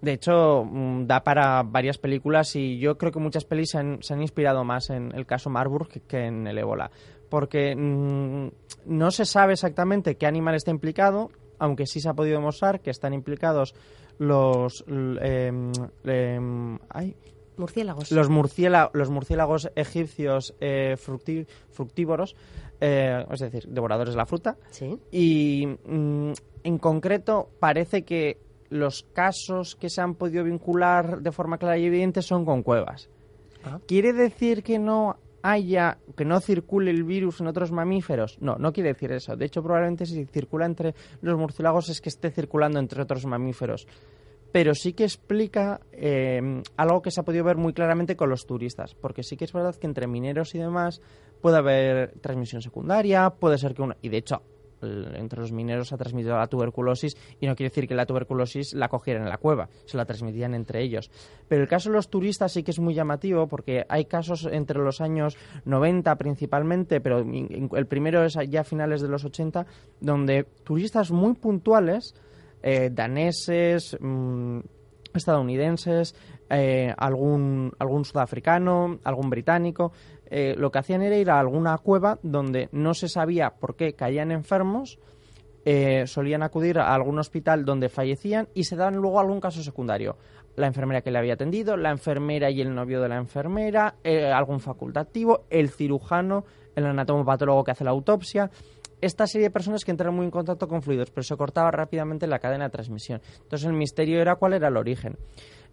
De 0.00 0.12
hecho, 0.12 0.64
mm, 0.64 1.06
da 1.06 1.24
para 1.24 1.62
varias 1.62 1.98
películas 1.98 2.54
y 2.54 2.78
yo 2.78 2.98
creo 2.98 3.12
que 3.12 3.18
muchas 3.18 3.44
pelis 3.44 3.70
se 3.70 3.78
han, 3.78 4.22
inspirado 4.22 4.64
más 4.64 4.90
en 4.90 5.12
el 5.14 5.26
caso 5.26 5.48
Marburg 5.50 5.88
que, 6.06 6.26
en 6.26 6.46
el 6.46 6.58
ébola. 6.58 6.90
Porque 7.30 7.74
mm, 7.74 8.48
no 8.86 9.10
se 9.10 9.24
sabe 9.24 9.54
exactamente 9.54 10.16
qué 10.16 10.26
animal 10.26 10.54
está 10.54 10.70
implicado, 10.70 11.30
aunque 11.58 11.86
sí 11.86 12.00
se 12.00 12.08
ha 12.08 12.14
podido 12.14 12.38
demostrar 12.38 12.80
que 12.80 12.90
están 12.90 13.14
implicados 13.14 13.74
los... 14.18 14.84
Em, 14.88 15.72
murciélagos. 17.56 18.12
Los, 18.12 18.28
los 18.92 19.10
murciélagos 19.10 19.70
egipcios 19.74 20.54
eh, 20.60 20.96
fructívoros 20.98 22.36
eh, 22.80 23.24
es 23.30 23.40
decir, 23.40 23.66
devoradores 23.68 24.14
de 24.14 24.18
la 24.18 24.26
fruta. 24.26 24.56
Y 25.10 25.66
mm, 25.66 26.32
en 26.64 26.78
concreto 26.78 27.50
parece 27.58 28.02
que 28.02 28.38
los 28.68 29.04
casos 29.12 29.76
que 29.76 29.88
se 29.88 30.00
han 30.00 30.14
podido 30.14 30.44
vincular 30.44 31.20
de 31.20 31.32
forma 31.32 31.58
clara 31.58 31.78
y 31.78 31.86
evidente 31.86 32.22
son 32.22 32.44
con 32.44 32.62
cuevas. 32.62 33.08
Ah. 33.64 33.78
¿Quiere 33.86 34.12
decir 34.12 34.62
que 34.62 34.78
no 34.78 35.16
haya, 35.46 35.98
que 36.16 36.24
no 36.24 36.40
circule 36.40 36.90
el 36.90 37.04
virus 37.04 37.40
en 37.40 37.46
otros 37.46 37.70
mamíferos. 37.70 38.38
No, 38.40 38.56
no 38.56 38.72
quiere 38.72 38.92
decir 38.92 39.12
eso. 39.12 39.36
De 39.36 39.46
hecho, 39.46 39.62
probablemente 39.62 40.04
si 40.04 40.24
circula 40.26 40.66
entre 40.66 40.94
los 41.20 41.38
murciélagos 41.38 41.88
es 41.88 42.00
que 42.00 42.08
esté 42.08 42.30
circulando 42.30 42.80
entre 42.80 43.02
otros 43.02 43.24
mamíferos. 43.26 43.86
Pero 44.52 44.74
sí 44.74 44.92
que 44.92 45.04
explica 45.04 45.80
eh, 45.92 46.62
algo 46.76 47.02
que 47.02 47.10
se 47.10 47.20
ha 47.20 47.24
podido 47.24 47.44
ver 47.44 47.56
muy 47.56 47.72
claramente 47.72 48.16
con 48.16 48.30
los 48.30 48.46
turistas, 48.46 48.94
porque 48.94 49.22
sí 49.22 49.36
que 49.36 49.44
es 49.44 49.52
verdad 49.52 49.74
que 49.76 49.86
entre 49.86 50.06
mineros 50.06 50.54
y 50.54 50.58
demás 50.58 51.00
puede 51.40 51.58
haber 51.58 52.12
transmisión 52.20 52.62
secundaria, 52.62 53.30
puede 53.30 53.58
ser 53.58 53.74
que 53.74 53.82
una... 53.82 53.96
Y 54.00 54.08
de 54.08 54.18
hecho, 54.18 54.42
entre 54.82 55.40
los 55.40 55.52
mineros 55.52 55.88
se 55.88 55.94
ha 55.94 55.98
transmitido 55.98 56.36
la 56.36 56.46
tuberculosis 56.46 57.16
y 57.40 57.46
no 57.46 57.56
quiere 57.56 57.70
decir 57.70 57.88
que 57.88 57.94
la 57.94 58.06
tuberculosis 58.06 58.74
la 58.74 58.88
cogieran 58.88 59.22
en 59.22 59.28
la 59.28 59.38
cueva, 59.38 59.68
se 59.86 59.96
la 59.96 60.04
transmitían 60.04 60.54
entre 60.54 60.82
ellos. 60.82 61.10
Pero 61.48 61.62
el 61.62 61.68
caso 61.68 61.90
de 61.90 61.96
los 61.96 62.08
turistas 62.08 62.52
sí 62.52 62.62
que 62.62 62.70
es 62.70 62.78
muy 62.78 62.94
llamativo 62.94 63.46
porque 63.46 63.84
hay 63.88 64.04
casos 64.04 64.48
entre 64.50 64.78
los 64.80 65.00
años 65.00 65.36
90 65.64 66.14
principalmente, 66.16 67.00
pero 67.00 67.20
el 67.20 67.86
primero 67.86 68.24
es 68.24 68.38
ya 68.48 68.60
a 68.60 68.64
finales 68.64 69.00
de 69.00 69.08
los 69.08 69.24
80, 69.24 69.66
donde 70.00 70.44
turistas 70.64 71.10
muy 71.10 71.34
puntuales, 71.34 72.14
eh, 72.68 72.90
daneses, 72.92 73.96
mm, 74.00 74.58
estadounidenses, 75.14 76.16
eh, 76.50 76.92
algún, 76.98 77.72
algún 77.78 78.04
sudafricano, 78.04 78.98
algún 79.04 79.30
británico, 79.30 79.92
eh, 80.28 80.56
lo 80.58 80.72
que 80.72 80.80
hacían 80.80 81.02
era 81.02 81.16
ir 81.16 81.30
a 81.30 81.38
alguna 81.38 81.78
cueva 81.78 82.18
donde 82.24 82.68
no 82.72 82.92
se 82.92 83.08
sabía 83.08 83.50
por 83.50 83.76
qué 83.76 83.92
caían 83.92 84.32
enfermos, 84.32 84.98
eh, 85.64 86.06
solían 86.06 86.42
acudir 86.42 86.78
a 86.78 86.92
algún 86.92 87.18
hospital 87.18 87.64
donde 87.64 87.88
fallecían 87.88 88.48
y 88.54 88.64
se 88.64 88.76
daban 88.76 88.96
luego 88.96 89.20
algún 89.20 89.40
caso 89.40 89.62
secundario. 89.62 90.16
La 90.56 90.66
enfermera 90.66 91.02
que 91.02 91.10
le 91.10 91.18
había 91.18 91.34
atendido, 91.34 91.76
la 91.76 91.90
enfermera 91.90 92.50
y 92.50 92.60
el 92.60 92.74
novio 92.74 93.00
de 93.00 93.08
la 93.08 93.16
enfermera, 93.16 93.96
eh, 94.02 94.30
algún 94.32 94.58
facultativo, 94.58 95.44
el 95.50 95.70
cirujano, 95.70 96.44
el 96.76 96.86
anatomopatólogo 96.86 97.64
que 97.64 97.72
hace 97.72 97.84
la 97.84 97.90
autopsia. 97.90 98.50
Esta 99.00 99.26
serie 99.26 99.48
de 99.48 99.50
personas 99.50 99.84
que 99.84 99.90
entraron 99.90 100.16
muy 100.16 100.24
en 100.24 100.30
contacto 100.30 100.66
con 100.66 100.82
fluidos, 100.82 101.10
pero 101.10 101.22
se 101.22 101.36
cortaba 101.36 101.70
rápidamente 101.70 102.26
la 102.26 102.38
cadena 102.38 102.64
de 102.64 102.70
transmisión. 102.70 103.20
Entonces 103.42 103.66
el 103.66 103.74
misterio 103.74 104.20
era 104.20 104.36
cuál 104.36 104.54
era 104.54 104.68
el 104.68 104.76
origen. 104.76 105.16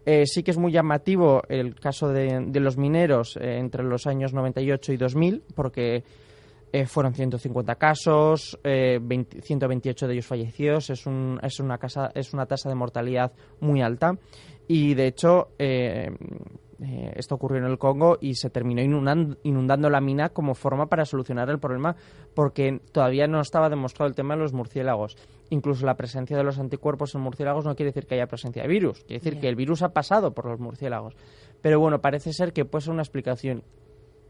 Eh, 0.06 0.26
sí 0.26 0.44
que 0.44 0.52
es 0.52 0.58
muy 0.58 0.74
llamativo 0.74 1.44
el 1.48 1.76
caso 1.76 2.10
de, 2.10 2.42
los 2.60 2.78
mineros 2.78 3.38
eh, 3.38 3.58
entre 3.58 3.84
los 3.84 4.06
años 4.06 4.34
98 4.34 4.92
y 4.92 4.98
2000, 4.98 5.44
porque 5.56 6.04
eh, 6.74 6.86
fueron 6.86 7.14
150 7.14 7.76
casos, 7.76 8.60
128 8.62 10.08
de 10.08 10.14
ellos 10.14 10.26
fallecidos, 10.26 10.90
es, 10.90 11.06
un, 11.06 11.40
es, 11.42 11.60
una 11.62 11.78
casa, 11.78 12.12
es 12.14 12.34
una 12.34 12.46
tasa 12.46 12.68
de 12.68 12.76
mortalidad 12.76 13.32
muy 13.62 13.82
alta 13.82 14.18
y 14.68 14.94
de 14.96 15.08
hecho 15.08 15.50
eh, 16.84 17.14
esto 17.16 17.36
ocurrió 17.36 17.60
en 17.60 17.66
el 17.66 17.78
Congo 17.78 18.18
y 18.20 18.36
se 18.36 18.50
terminó 18.50 18.82
inundando, 18.82 19.90
la 19.90 20.02
mina 20.02 20.30
como 20.30 20.54
forma 20.54 20.88
para 20.88 21.06
solucionar 21.06 21.50
el 21.50 21.60
problema 21.60 21.96
porque 22.34 22.82
todavía 22.92 23.28
no 23.28 23.40
estaba 23.40 23.70
demostrado 23.70 24.10
el 24.10 24.16
tema 24.16 24.36
de 24.36 24.42
los 24.42 24.54
murciélagos. 24.54 25.18
Incluso 25.50 25.86
la 25.86 25.96
presencia 25.96 26.36
de 26.36 26.44
los 26.44 26.60
anticuerpos 26.60 27.16
en 27.16 27.22
murciélagos 27.22 27.66
no 27.66 27.76
quiere 27.76 27.92
decir 27.92 28.06
que 28.06 28.16
haya 28.16 28.28
presencia 28.28 28.64
de 28.64 28.68
virus, 28.68 29.04
quiere 29.06 29.24
decir 29.24 29.40
que 29.40 29.48
el 29.48 29.56
virus 29.56 29.82
ha 29.82 29.94
pasado 29.94 30.34
por 30.34 30.46
los 30.46 30.60
murciélagos. 30.60 31.16
Pero 31.62 31.80
bueno, 31.80 32.02
parece 32.02 32.34
ser 32.34 32.52
que 32.54 32.66
puede 32.66 32.84
ser 32.84 32.94
una 32.94 33.04
explicación. 33.04 33.64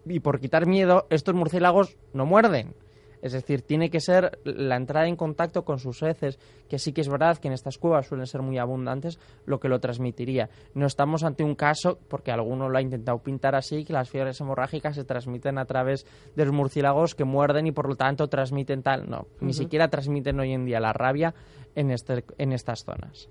Y 0.06 0.20
por 0.20 0.40
quitar 0.40 0.68
miedo, 0.68 1.08
estos 1.10 1.34
murciélagos 1.34 1.98
no 2.14 2.26
muerden. 2.26 2.76
Es 3.24 3.32
decir, 3.32 3.62
tiene 3.62 3.90
que 3.90 4.02
ser 4.02 4.38
la 4.44 4.76
entrada 4.76 5.08
en 5.08 5.16
contacto 5.16 5.64
con 5.64 5.80
sus 5.80 6.04
heces, 6.04 6.38
que 6.68 6.78
sí 6.78 6.92
que 6.92 7.00
es 7.00 7.08
verdad 7.08 7.38
que 7.38 7.48
en 7.48 7.54
estas 7.54 7.78
cuevas 7.78 8.06
suelen 8.06 8.28
ser 8.28 8.42
muy 8.42 8.58
abundantes, 8.58 9.18
lo 9.46 9.62
que 9.62 9.70
lo 9.70 9.80
transmitiría. 9.80 10.50
No 10.74 10.86
estamos 10.86 11.24
ante 11.24 11.42
un 11.42 11.56
caso, 11.56 11.98
porque 12.10 12.32
alguno 12.32 12.68
lo 12.68 12.78
ha 12.78 12.82
intentado 12.82 13.20
pintar 13.20 13.56
así, 13.56 13.86
que 13.86 13.94
las 13.94 14.10
fiebres 14.10 14.42
hemorrágicas 14.42 14.96
se 14.96 15.06
transmiten 15.06 15.58
a 15.58 15.64
través 15.64 16.06
de 16.36 16.44
los 16.44 16.54
murciélagos 16.54 17.16
que 17.16 17.24
muerden 17.24 17.66
y 17.66 17.72
por 17.72 17.88
lo 17.88 17.96
tanto 17.96 18.28
transmiten 18.28 18.84
tal. 18.84 19.10
No, 19.10 19.28
ni 19.40 19.54
siquiera 19.54 19.88
transmiten 19.88 20.42
hoy 20.42 20.52
en 20.52 20.66
día 20.66 20.82
la 20.82 20.92
rabia 20.92 21.34
en, 21.76 21.92
este, 21.92 22.24
en 22.38 22.54
estas 22.54 22.84
zonas. 22.84 23.30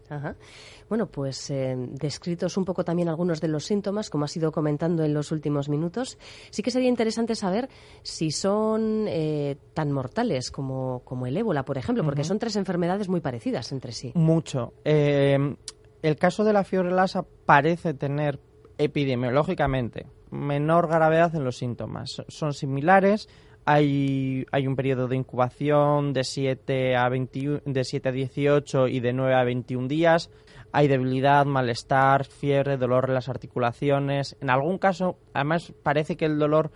Bueno, 0.89 1.07
pues 1.07 1.51
eh, 1.51 1.75
descritos 1.77 2.57
un 2.57 2.65
poco 2.65 2.85
también 2.85 3.09
algunos 3.09 3.41
de 3.41 3.49
los 3.49 3.65
síntomas, 3.65 4.11
como 4.11 4.25
has 4.25 4.37
ido 4.37 4.53
comentando 4.53 5.05
en 5.05 5.15
los 5.15 5.33
últimos 5.33 5.69
minutos, 5.69 6.19
sí 6.51 6.63
que 6.63 6.71
sería 6.71 6.89
interesante 6.89 7.35
saber 7.35 7.69
si 8.03 8.31
son 8.31 9.07
eh, 9.09 9.57
tan 9.75 9.93
mortales 9.93 10.51
como, 10.51 11.01
como 11.05 11.27
el 11.27 11.37
ébola, 11.37 11.65
por 11.65 11.79
ejemplo, 11.79 12.05
porque 12.05 12.25
son 12.25 12.39
tres 12.39 12.57
enfermedades 12.57 13.09
muy 13.09 13.21
parecidas 13.21 13.73
entre 13.73 13.93
sí. 13.93 14.13
Mucho. 14.15 14.75
Eh, 14.85 15.57
el 16.03 16.17
caso 16.17 16.45
de 16.45 16.53
la 16.53 16.65
fiebre 16.65 16.91
lasa 16.91 17.25
parece 17.47 17.95
tener 17.95 18.41
epidemiológicamente 18.79 20.07
menor 20.33 20.89
gravedad 20.89 21.35
en 21.37 21.45
los 21.45 21.59
síntomas. 21.59 22.23
Son 22.29 22.55
similares, 22.55 23.29
hay, 23.65 24.47
hay 24.51 24.67
un 24.67 24.77
periodo 24.77 25.09
de 25.09 25.17
incubación 25.17 26.13
de 26.13 26.25
7 26.25 26.97
a, 26.97 27.09
de 27.11 27.85
7 27.85 28.09
a 28.09 28.13
18 28.13 28.89
y 28.89 29.01
de 29.01 29.13
9 29.13 29.35
a 29.35 29.45
21 29.45 29.89
días. 29.89 30.31
Hay 30.73 30.89
debilidad, 30.89 31.45
malestar, 31.45 32.25
fiebre, 32.25 32.77
dolor 32.77 33.07
en 33.09 33.15
las 33.15 33.29
articulaciones. 33.29 34.37
En 34.41 34.51
algún 34.51 34.79
caso, 34.79 35.19
además, 35.35 35.73
parece 35.83 36.17
que 36.17 36.25
el 36.25 36.39
dolor 36.39 36.71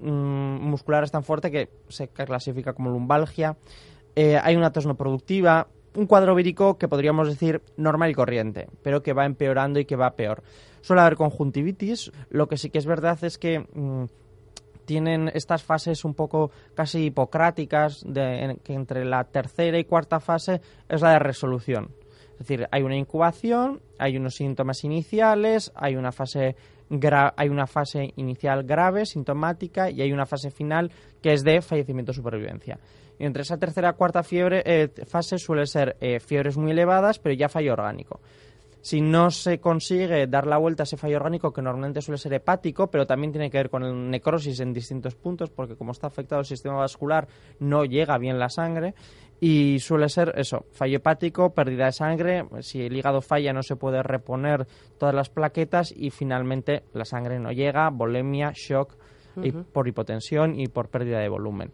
mm, 0.00 0.08
muscular 0.08 1.04
es 1.04 1.12
tan 1.12 1.22
fuerte 1.22 1.50
que 1.50 1.70
se 1.88 2.08
clasifica 2.08 2.72
como 2.72 2.90
lumbalgia. 2.90 3.56
Eh, 4.16 4.38
hay 4.42 4.56
una 4.56 4.72
tos 4.72 4.86
no 4.86 4.96
productiva, 4.96 5.68
un 5.94 6.06
cuadro 6.06 6.34
vírico 6.34 6.76
que 6.76 6.88
podríamos 6.88 7.28
decir 7.28 7.62
normal 7.76 8.10
y 8.10 8.14
corriente, 8.14 8.68
pero 8.82 9.02
que 9.02 9.12
va 9.12 9.24
empeorando 9.24 9.78
y 9.78 9.84
que 9.84 9.96
va 9.96 10.16
peor. 10.16 10.42
Suele 10.82 11.02
haber 11.02 11.16
conjuntivitis, 11.16 12.10
lo 12.30 12.48
que 12.48 12.56
sí 12.56 12.70
que 12.70 12.78
es 12.78 12.86
verdad 12.86 13.22
es 13.22 13.38
que 13.38 13.60
mm, 13.60 14.04
tienen 14.90 15.30
estas 15.34 15.62
fases 15.62 16.04
un 16.04 16.14
poco 16.14 16.50
casi 16.74 17.04
hipocráticas, 17.04 18.02
de, 18.04 18.58
que 18.64 18.72
entre 18.72 19.04
la 19.04 19.22
tercera 19.22 19.78
y 19.78 19.84
cuarta 19.84 20.18
fase 20.18 20.60
es 20.88 21.00
la 21.00 21.12
de 21.12 21.20
resolución. 21.20 21.90
Es 22.32 22.38
decir, 22.40 22.66
hay 22.72 22.82
una 22.82 22.96
incubación, 22.96 23.82
hay 24.00 24.16
unos 24.16 24.34
síntomas 24.34 24.82
iniciales, 24.82 25.70
hay 25.76 25.94
una 25.94 26.10
fase 26.10 26.56
hay 27.36 27.48
una 27.48 27.68
fase 27.68 28.12
inicial 28.16 28.64
grave, 28.64 29.06
sintomática, 29.06 29.90
y 29.90 30.02
hay 30.02 30.12
una 30.12 30.26
fase 30.26 30.50
final 30.50 30.90
que 31.22 31.34
es 31.34 31.44
de 31.44 31.62
fallecimiento 31.62 32.12
supervivencia. 32.12 32.80
Y 33.16 33.26
entre 33.26 33.42
esa 33.42 33.58
tercera 33.58 33.90
y 33.90 33.92
cuarta 33.92 34.24
fiebre, 34.24 34.64
eh, 34.66 34.88
fase 35.06 35.38
suele 35.38 35.66
ser 35.66 35.96
eh, 36.00 36.18
fiebres 36.18 36.56
muy 36.56 36.72
elevadas, 36.72 37.20
pero 37.20 37.32
ya 37.36 37.48
fallo 37.48 37.74
orgánico. 37.74 38.18
Si 38.82 39.00
no 39.00 39.30
se 39.30 39.60
consigue 39.60 40.26
dar 40.26 40.46
la 40.46 40.56
vuelta 40.56 40.82
a 40.82 40.84
ese 40.84 40.96
fallo 40.96 41.16
orgánico, 41.16 41.52
que 41.52 41.60
normalmente 41.60 42.00
suele 42.00 42.18
ser 42.18 42.32
hepático, 42.32 42.90
pero 42.90 43.06
también 43.06 43.32
tiene 43.32 43.50
que 43.50 43.58
ver 43.58 43.70
con 43.70 43.84
el 43.84 44.10
necrosis 44.10 44.60
en 44.60 44.72
distintos 44.72 45.14
puntos, 45.14 45.50
porque 45.50 45.76
como 45.76 45.92
está 45.92 46.06
afectado 46.06 46.40
el 46.40 46.46
sistema 46.46 46.76
vascular, 46.76 47.28
no 47.58 47.84
llega 47.84 48.16
bien 48.18 48.38
la 48.38 48.48
sangre. 48.48 48.94
Y 49.42 49.78
suele 49.80 50.08
ser 50.10 50.34
eso, 50.36 50.66
fallo 50.72 50.98
hepático, 50.98 51.54
pérdida 51.54 51.86
de 51.86 51.92
sangre, 51.92 52.44
si 52.60 52.82
el 52.82 52.94
hígado 52.94 53.22
falla 53.22 53.54
no 53.54 53.62
se 53.62 53.76
puede 53.76 54.02
reponer 54.02 54.66
todas 54.98 55.14
las 55.14 55.30
plaquetas 55.30 55.92
y 55.96 56.10
finalmente 56.10 56.84
la 56.92 57.06
sangre 57.06 57.38
no 57.38 57.50
llega, 57.50 57.88
volemia, 57.88 58.52
shock 58.54 58.96
y 59.42 59.52
por 59.52 59.88
hipotensión 59.88 60.58
y 60.60 60.66
por 60.66 60.88
pérdida 60.88 61.20
de 61.20 61.28
volumen. 61.30 61.72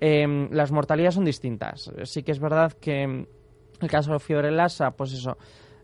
Em, 0.00 0.48
las 0.52 0.70
mortalidades 0.70 1.16
son 1.16 1.24
distintas. 1.24 1.90
Sí 2.04 2.22
que 2.22 2.30
es 2.30 2.38
verdad 2.38 2.72
que 2.74 3.26
el 3.80 3.88
caso 3.90 4.12
de 4.12 4.20
fiebre 4.20 4.52
lasa, 4.52 4.92
pues 4.92 5.12
eso, 5.12 5.36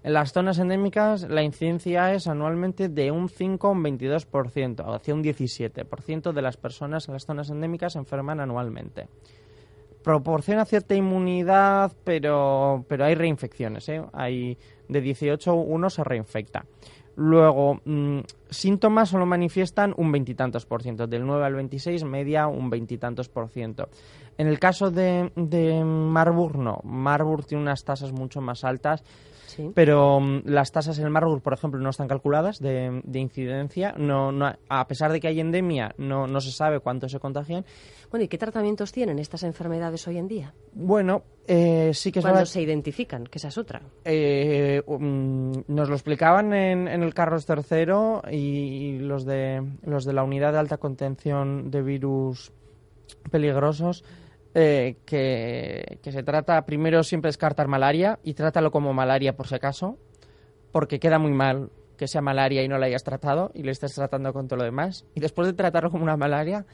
en 0.04 0.12
las 0.12 0.34
zonas 0.34 0.58
endémicas 0.58 1.22
la 1.30 1.42
incidencia 1.42 2.12
es 2.12 2.26
anualmente 2.26 2.90
de 2.90 3.10
un 3.10 3.30
5 3.30 3.66
a 3.66 3.70
un 3.70 3.82
22%, 3.82 4.94
hacia 4.94 5.14
un 5.14 5.24
17% 5.24 6.32
de 6.32 6.42
las 6.42 6.58
personas 6.58 7.08
en 7.08 7.14
las 7.14 7.24
zonas 7.24 7.48
endémicas 7.48 7.94
se 7.94 8.00
enferman 8.00 8.38
anualmente. 8.38 9.08
Proporciona 10.02 10.66
cierta 10.66 10.94
inmunidad, 10.94 11.90
pero, 12.04 12.84
pero 12.86 13.06
hay 13.06 13.14
reinfecciones. 13.14 13.88
¿eh? 13.88 14.02
Hay 14.12 14.58
de 14.90 15.00
18 15.00 15.54
uno 15.54 15.88
se 15.88 16.04
reinfecta. 16.04 16.66
Luego, 17.16 17.80
mm, 17.86 18.18
síntomas 18.50 19.08
solo 19.08 19.24
manifiestan 19.24 19.94
un 19.96 20.12
veintitantos 20.12 20.66
por 20.66 20.82
ciento, 20.82 21.06
del 21.06 21.24
9 21.24 21.46
al 21.46 21.54
26, 21.54 22.04
media 22.04 22.46
un 22.46 22.68
veintitantos 22.68 23.30
por 23.30 23.48
ciento. 23.48 23.88
En 24.36 24.48
el 24.48 24.58
caso 24.58 24.90
de, 24.90 25.32
de 25.34 25.82
Marburg, 25.82 26.58
no. 26.58 26.80
Marburg 26.82 27.46
tiene 27.46 27.62
unas 27.62 27.84
tasas 27.84 28.12
mucho 28.12 28.42
más 28.42 28.64
altas 28.64 29.02
pero 29.74 30.20
mm, 30.20 30.42
las 30.46 30.72
tasas 30.72 30.98
en 30.98 31.04
el 31.04 31.10
Marburg, 31.10 31.42
por 31.42 31.52
ejemplo, 31.52 31.80
no 31.80 31.90
están 31.90 32.08
calculadas 32.08 32.58
de, 32.60 33.02
incidencia. 33.14 33.94
No, 33.96 34.32
no, 34.32 34.52
a 34.68 34.86
pesar 34.86 35.12
de 35.12 35.20
que 35.20 35.28
hay 35.28 35.40
endemia, 35.40 35.94
no, 35.98 36.26
no 36.26 36.40
se 36.40 36.50
sabe 36.50 36.80
cuánto 36.80 37.08
se 37.08 37.18
contagian. 37.20 37.64
Bueno, 38.10 38.24
¿y 38.24 38.28
qué 38.28 38.38
tratamientos 38.38 38.92
tienen 38.92 39.18
estas 39.18 39.42
enfermedades 39.42 40.06
hoy 40.06 40.18
en 40.18 40.28
día? 40.28 40.54
Bueno, 40.72 41.22
eh, 41.46 41.90
sí 41.94 42.12
que 42.12 42.20
es 42.20 42.24
¿Cuándo 42.24 42.46
se 42.46 42.62
identifican? 42.62 43.24
Que 43.24 43.38
esa 43.38 43.48
es 43.48 43.58
otra. 43.58 43.82
Eh, 44.04 44.82
mm, 44.86 45.52
nos 45.68 45.88
lo 45.88 45.94
explicaban 45.94 46.52
en, 46.52 46.88
en, 46.88 47.02
el 47.02 47.12
Carlos 47.14 47.46
III 47.48 48.30
y 48.30 48.98
los 48.98 49.24
de, 49.24 49.62
los 49.84 50.04
de 50.04 50.12
la 50.12 50.22
unidad 50.22 50.52
de 50.52 50.58
alta 50.58 50.78
contención 50.78 51.70
de 51.70 51.82
virus 51.82 52.52
peligrosos 53.30 54.04
eh, 54.54 54.96
que, 55.04 55.98
se 56.12 56.22
trata, 56.22 56.64
primero 56.64 57.02
siempre 57.02 57.28
descartar 57.28 57.66
malaria 57.66 58.20
y 58.22 58.34
trátalo 58.34 58.70
como 58.70 58.92
malaria 58.92 59.36
por 59.36 59.48
si 59.48 59.56
acaso, 59.56 59.98
porque 60.70 61.00
queda 61.00 61.18
muy 61.18 61.32
mal 61.32 61.70
que 61.96 62.06
sea 62.06 62.20
malaria 62.20 62.62
y 62.62 62.68
no 62.68 62.78
la 62.78 62.86
hayas 62.86 63.04
tratado 63.04 63.50
y 63.54 63.62
le 63.62 63.72
estés 63.72 63.94
tratando 63.94 64.32
con 64.32 64.46
todo 64.46 64.58
lo 64.58 64.64
demás. 64.64 65.06
Y 65.14 65.20
después 65.20 65.48
de 65.48 65.54
tratarlo 65.54 65.90
como 65.90 66.04
una 66.04 66.16
malaria 66.16 66.66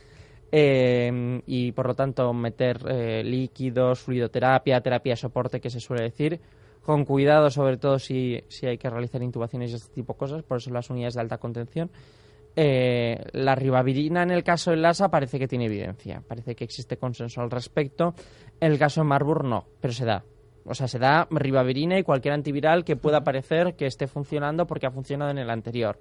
eh, 0.52 1.40
y 1.46 1.72
por 1.72 1.86
lo 1.86 1.94
tanto 1.94 2.32
meter 2.34 2.80
eh, 2.86 3.22
líquidos, 3.24 4.00
fluidoterapia, 4.00 4.80
terapia 4.80 5.12
de 5.12 5.16
soporte 5.16 5.60
que 5.60 5.70
se 5.70 5.80
suele 5.80 6.02
decir, 6.02 6.40
con 6.82 7.04
cuidado 7.04 7.50
sobre 7.50 7.76
todo 7.78 7.98
si, 7.98 8.42
si 8.48 8.66
hay 8.66 8.76
que 8.76 8.90
realizar 8.90 9.22
intubaciones 9.22 9.70
y 9.70 9.74
este 9.76 9.94
tipo 9.94 10.14
de 10.14 10.18
cosas, 10.18 10.42
por 10.42 10.58
eso 10.58 10.70
las 10.70 10.90
unidades 10.90 11.14
de 11.14 11.20
alta 11.20 11.38
contención. 11.38 11.90
Eh, 12.56 13.16
la 13.32 13.54
ribavirina 13.54 14.22
en 14.22 14.32
el 14.32 14.42
caso 14.42 14.70
del 14.70 14.82
LASA 14.82 15.08
parece 15.08 15.38
que 15.38 15.46
tiene 15.46 15.66
evidencia, 15.66 16.22
parece 16.26 16.54
que 16.54 16.64
existe 16.64 16.96
consenso 16.96 17.40
al 17.40 17.50
respecto. 17.50 18.14
En 18.60 18.72
el 18.72 18.78
caso 18.78 19.00
de 19.00 19.06
Marburg 19.06 19.44
no, 19.44 19.66
pero 19.80 19.92
se 19.92 20.04
da. 20.04 20.24
O 20.64 20.74
sea, 20.74 20.88
se 20.88 20.98
da 20.98 21.26
ribavirina 21.30 21.98
y 21.98 22.02
cualquier 22.02 22.34
antiviral 22.34 22.84
que 22.84 22.96
pueda 22.96 23.22
parecer 23.22 23.74
que 23.76 23.86
esté 23.86 24.06
funcionando 24.06 24.66
porque 24.66 24.86
ha 24.86 24.90
funcionado 24.90 25.30
en 25.30 25.38
el 25.38 25.50
anterior. 25.50 25.98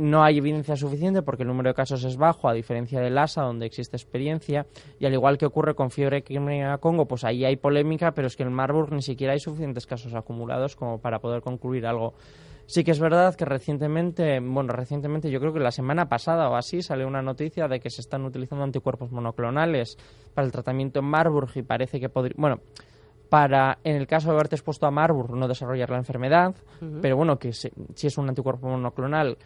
No 0.00 0.24
hay 0.24 0.38
evidencia 0.38 0.74
suficiente 0.76 1.22
porque 1.22 1.42
el 1.42 1.48
número 1.48 1.70
de 1.70 1.74
casos 1.74 2.02
es 2.04 2.16
bajo, 2.16 2.48
a 2.48 2.52
diferencia 2.52 3.00
del 3.00 3.16
ASA, 3.16 3.42
donde 3.42 3.66
existe 3.66 3.96
experiencia. 3.96 4.66
Y 4.98 5.06
al 5.06 5.12
igual 5.12 5.38
que 5.38 5.46
ocurre 5.46 5.74
con 5.74 5.90
fiebre 5.90 6.24
Crimea 6.24 6.78
Congo, 6.78 7.06
pues 7.06 7.22
ahí 7.24 7.44
hay 7.44 7.56
polémica, 7.56 8.12
pero 8.12 8.26
es 8.26 8.36
que 8.36 8.42
en 8.42 8.52
Marburg 8.52 8.92
ni 8.92 9.02
siquiera 9.02 9.34
hay 9.34 9.38
suficientes 9.40 9.86
casos 9.86 10.14
acumulados 10.14 10.74
como 10.74 10.98
para 11.00 11.20
poder 11.20 11.42
concluir 11.42 11.86
algo. 11.86 12.14
Sí 12.66 12.82
que 12.82 12.90
es 12.90 12.98
verdad 12.98 13.34
que 13.36 13.44
recientemente, 13.44 14.40
bueno, 14.40 14.72
recientemente 14.72 15.30
yo 15.30 15.38
creo 15.38 15.52
que 15.52 15.60
la 15.60 15.70
semana 15.70 16.08
pasada 16.08 16.50
o 16.50 16.56
así 16.56 16.82
salió 16.82 17.06
una 17.06 17.22
noticia 17.22 17.68
de 17.68 17.78
que 17.78 17.90
se 17.90 18.00
están 18.00 18.24
utilizando 18.24 18.64
anticuerpos 18.64 19.12
monoclonales 19.12 19.96
para 20.34 20.46
el 20.46 20.52
tratamiento 20.52 20.98
en 20.98 21.06
Marburg 21.06 21.50
y 21.54 21.62
parece 21.62 22.00
que 22.00 22.08
podría, 22.08 22.34
bueno, 22.36 22.60
para, 23.28 23.78
en 23.84 23.96
el 23.96 24.08
caso 24.08 24.28
de 24.28 24.34
haberte 24.34 24.56
expuesto 24.56 24.86
a 24.86 24.90
Marburg, 24.90 25.36
no 25.36 25.46
desarrollar 25.46 25.90
la 25.90 25.98
enfermedad, 25.98 26.56
pero 27.00 27.16
bueno, 27.16 27.38
que 27.38 27.52
si, 27.52 27.70
si 27.94 28.08
es 28.08 28.18
un 28.18 28.28
anticuerpo 28.28 28.68
monoclonal 28.68 29.38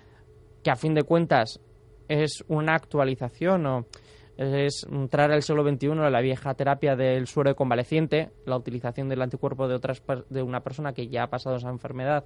que 0.62 0.70
a 0.70 0.76
fin 0.76 0.94
de 0.94 1.02
cuentas 1.02 1.60
es 2.08 2.42
una 2.48 2.74
actualización 2.74 3.66
o 3.66 3.86
es 4.36 4.86
traer 5.10 5.32
al 5.32 5.42
siglo 5.42 5.62
XXI 5.62 5.88
la 6.10 6.20
vieja 6.22 6.54
terapia 6.54 6.96
del 6.96 7.26
suero 7.26 7.54
convaleciente, 7.54 8.30
la 8.46 8.56
utilización 8.56 9.08
del 9.10 9.20
anticuerpo 9.20 9.68
de, 9.68 9.74
otras, 9.74 10.02
de 10.30 10.42
una 10.42 10.60
persona 10.60 10.94
que 10.94 11.08
ya 11.08 11.24
ha 11.24 11.30
pasado 11.30 11.56
esa 11.56 11.68
enfermedad 11.68 12.24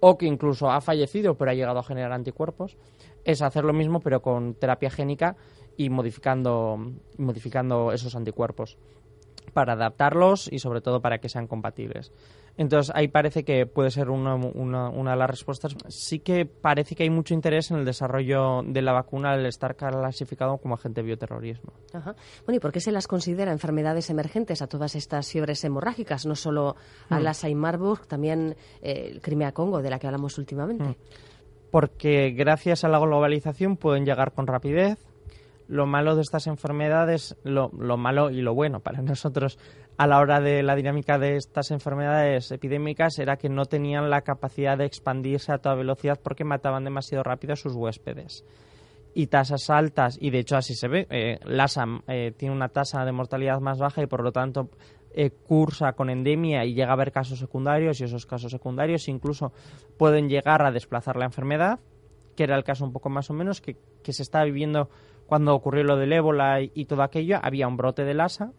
o 0.00 0.18
que 0.18 0.26
incluso 0.26 0.70
ha 0.70 0.80
fallecido 0.80 1.36
pero 1.36 1.50
ha 1.50 1.54
llegado 1.54 1.78
a 1.78 1.84
generar 1.84 2.12
anticuerpos, 2.12 2.76
es 3.24 3.42
hacer 3.42 3.64
lo 3.64 3.72
mismo 3.72 4.00
pero 4.00 4.22
con 4.22 4.54
terapia 4.54 4.90
génica 4.90 5.36
y 5.76 5.90
modificando, 5.90 6.78
modificando 7.18 7.92
esos 7.92 8.16
anticuerpos 8.16 8.78
para 9.52 9.74
adaptarlos 9.74 10.50
y 10.52 10.58
sobre 10.58 10.80
todo 10.80 11.00
para 11.00 11.18
que 11.18 11.28
sean 11.28 11.46
compatibles. 11.46 12.12
Entonces 12.56 12.92
ahí 12.94 13.08
parece 13.08 13.44
que 13.44 13.66
puede 13.66 13.90
ser 13.90 14.10
una, 14.10 14.34
una, 14.34 15.10
de 15.10 15.16
las 15.16 15.30
respuestas. 15.30 15.74
Sí 15.88 16.20
que 16.20 16.46
parece 16.46 16.94
que 16.94 17.04
hay 17.04 17.10
mucho 17.10 17.34
interés 17.34 17.70
en 17.70 17.78
el 17.78 17.84
desarrollo 17.84 18.62
de 18.62 18.82
la 18.82 18.92
vacuna 18.92 19.32
al 19.32 19.46
estar 19.46 19.76
clasificado 19.76 20.58
como 20.58 20.74
agente 20.74 21.00
de 21.00 21.06
bioterrorismo. 21.06 21.72
Ajá. 21.92 22.14
Bueno, 22.44 22.56
¿y 22.56 22.60
por 22.60 22.72
qué 22.72 22.80
se 22.80 22.92
las 22.92 23.06
considera 23.06 23.52
enfermedades 23.52 24.10
emergentes 24.10 24.62
a 24.62 24.66
todas 24.66 24.94
estas 24.94 25.30
fiebres 25.30 25.64
hemorrágicas? 25.64 26.26
No 26.26 26.34
solo 26.34 26.76
a 27.08 27.18
mm. 27.18 27.22
la 27.22 27.34
Marburg, 27.54 28.06
también 28.06 28.56
eh, 28.82 29.10
el 29.12 29.20
Crimea-Congo, 29.20 29.82
de 29.82 29.90
la 29.90 29.98
que 29.98 30.06
hablamos 30.06 30.38
últimamente. 30.38 30.84
Mm. 30.84 30.96
Porque 31.70 32.30
gracias 32.30 32.84
a 32.84 32.88
la 32.88 32.98
globalización 32.98 33.76
pueden 33.76 34.04
llegar 34.04 34.32
con 34.32 34.46
rapidez, 34.46 34.98
lo 35.70 35.86
malo 35.86 36.16
de 36.16 36.22
estas 36.22 36.48
enfermedades, 36.48 37.36
lo, 37.44 37.70
lo, 37.78 37.96
malo 37.96 38.30
y 38.30 38.42
lo 38.42 38.54
bueno 38.54 38.80
para 38.80 39.02
nosotros 39.02 39.58
a 40.00 40.06
la 40.06 40.18
hora 40.18 40.40
de 40.40 40.62
la 40.62 40.76
dinámica 40.76 41.18
de 41.18 41.36
estas 41.36 41.70
enfermedades 41.70 42.50
epidémicas 42.52 43.18
era 43.18 43.36
que 43.36 43.50
no 43.50 43.66
tenían 43.66 44.08
la 44.08 44.22
capacidad 44.22 44.78
de 44.78 44.86
expandirse 44.86 45.52
a 45.52 45.58
toda 45.58 45.74
velocidad 45.74 46.18
porque 46.22 46.42
mataban 46.42 46.84
demasiado 46.84 47.22
rápido 47.22 47.52
a 47.52 47.56
sus 47.56 47.74
huéspedes. 47.74 48.46
Y 49.12 49.26
tasas 49.26 49.68
altas, 49.68 50.16
y 50.18 50.30
de 50.30 50.38
hecho 50.38 50.56
así 50.56 50.74
se 50.74 50.88
ve, 50.88 51.06
eh, 51.10 51.38
eh, 52.08 52.32
tiene 52.34 52.54
una 52.54 52.70
tasa 52.70 53.04
de 53.04 53.12
mortalidad 53.12 53.60
más 53.60 53.78
baja 53.78 54.02
y 54.02 54.06
por 54.06 54.24
lo 54.24 54.32
tanto 54.32 54.70
eh, 55.12 55.32
cursa 55.32 55.92
con 55.92 56.08
endemia 56.08 56.64
y 56.64 56.72
llega 56.72 56.88
a 56.88 56.94
haber 56.94 57.12
casos 57.12 57.38
secundarios 57.38 58.00
y 58.00 58.04
esos 58.04 58.24
casos 58.24 58.50
secundarios 58.50 59.06
incluso 59.06 59.52
pueden 59.98 60.30
llegar 60.30 60.62
a 60.62 60.72
desplazar 60.72 61.16
la 61.16 61.26
enfermedad, 61.26 61.78
que 62.36 62.44
era 62.44 62.56
el 62.56 62.64
caso 62.64 62.86
un 62.86 62.92
poco 62.94 63.10
más 63.10 63.28
o 63.28 63.34
menos 63.34 63.60
que, 63.60 63.76
que 64.02 64.14
se 64.14 64.22
está 64.22 64.44
viviendo 64.44 64.88
cuando 65.26 65.54
ocurrió 65.54 65.84
lo 65.84 65.98
del 65.98 66.14
ébola 66.14 66.62
y, 66.62 66.86
todo 66.86 67.02
aquello, 67.02 67.38
había 67.42 67.68
un 67.68 67.76
brote 67.76 68.04
de 68.04 68.14
lasa. 68.14 68.54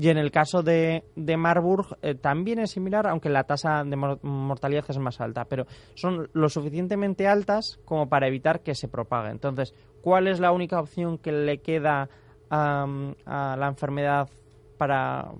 Y 0.00 0.10
en 0.10 0.16
el 0.16 0.30
caso 0.30 0.62
de, 0.62 1.02
de 1.16 1.36
Marburg 1.36 1.98
eh, 2.02 2.14
también 2.14 2.60
es 2.60 2.70
similar, 2.70 3.08
aunque 3.08 3.28
la 3.28 3.42
tasa 3.42 3.82
de 3.82 3.96
mortalidad 3.96 4.84
es 4.88 4.98
más 4.98 5.20
alta, 5.20 5.44
pero 5.46 5.66
son 5.94 6.30
lo 6.34 6.48
suficientemente 6.48 7.26
altas 7.26 7.80
como 7.84 8.08
para 8.08 8.28
evitar 8.28 8.60
que 8.60 8.76
se 8.76 8.86
propague. 8.86 9.30
Entonces, 9.30 9.74
¿cuál 10.00 10.28
es 10.28 10.38
la 10.38 10.52
única 10.52 10.78
opción 10.78 11.18
que 11.18 11.32
le 11.32 11.58
queda 11.58 12.08
a 12.48 12.86
la 13.26 13.66
enfermedad 13.66 14.28
para 14.78 15.32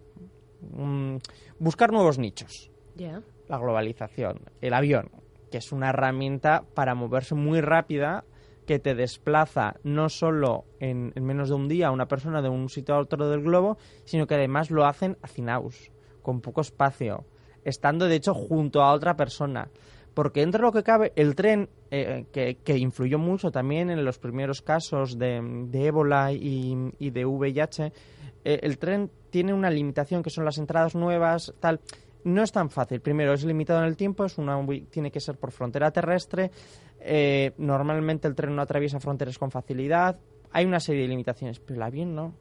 mm, 0.73 1.19
buscar 1.61 1.93
nuevos 1.93 2.19
nichos? 2.19 2.69
La 3.47 3.59
globalización, 3.59 4.41
el 4.61 4.75
avión, 4.75 5.09
que 5.53 5.59
es 5.59 5.71
una 5.71 5.91
herramienta 5.91 6.65
para 6.75 6.97
moverse 6.97 7.37
muy 7.37 7.61
rápida 7.61 8.25
que 8.69 8.79
te 8.79 8.95
desplaza 8.95 9.77
no 9.83 10.11
solo 10.11 10.67
en, 10.79 11.15
menos 11.23 11.49
de 11.49 11.55
un 11.55 11.69
día 11.69 11.91
una 11.91 12.07
persona 12.07 12.43
de 12.43 12.51
un 12.51 12.69
sitio 12.69 12.95
a 12.95 12.99
otro 12.99 13.27
del 13.31 13.41
globo, 13.41 13.79
sino 14.05 14.27
que 14.27 14.35
además 14.35 14.71
lo 14.71 14.85
hacen 14.85 15.17
hacinados, 15.23 15.91
con 16.21 16.43
poco 16.43 16.61
espacio, 16.61 17.25
estando 17.65 18.05
de 18.05 18.17
hecho 18.17 18.35
junto 18.35 18.83
a 18.83 18.93
otra 18.93 19.17
persona. 19.17 19.71
Porque 20.13 20.43
entre 20.43 20.61
lo 20.61 20.71
que 20.71 20.83
cabe, 20.83 21.15
el 21.17 21.35
tren, 21.35 21.71
eh, 21.91 22.27
que, 22.31 22.77
influyó 22.77 23.19
mucho 23.19 23.51
también 23.51 23.89
en 23.89 24.05
los 24.05 24.19
primeros 24.19 24.61
casos 24.61 25.19
de, 25.19 25.39
ébola 25.73 26.33
y, 26.33 26.93
de 26.99 27.25
VIH, 27.25 27.93
eh, 28.45 28.61
el 28.63 28.77
tren 28.77 29.11
tiene 29.31 29.55
una 29.55 29.71
limitación 29.71 30.23
que 30.23 30.29
son 30.29 30.45
las 30.45 30.59
entradas 30.59 30.95
nuevas, 30.95 31.55
tal 31.59 31.81
no 32.25 32.43
es 32.43 32.53
tan 32.53 32.71
fácil. 32.71 33.01
Primero, 33.01 33.33
es 33.33 33.45
limitado 33.45 33.81
en 33.81 33.87
el 33.87 33.97
tiempo, 33.97 34.25
es 34.25 34.39
una, 34.39 34.59
tiene 34.91 35.11
que 35.11 35.21
ser 35.21 35.37
por 35.37 35.51
frontera 35.51 35.91
terrestre. 35.91 36.51
Eh, 37.01 37.53
normalmente 37.59 38.29
el 38.29 38.35
tren 38.35 38.55
no 38.55 38.63
atraviesa 38.63 39.01
fronteras 39.01 39.39
con 39.39 39.51
facilidad. 39.51 40.19
Hay 40.51 40.65
una 40.65 40.81
serie 40.81 41.03
de 41.03 41.09
limitaciones, 41.09 41.61
pero 41.61 41.77
el 41.77 41.83
avión 41.83 42.15
no. 42.15 42.35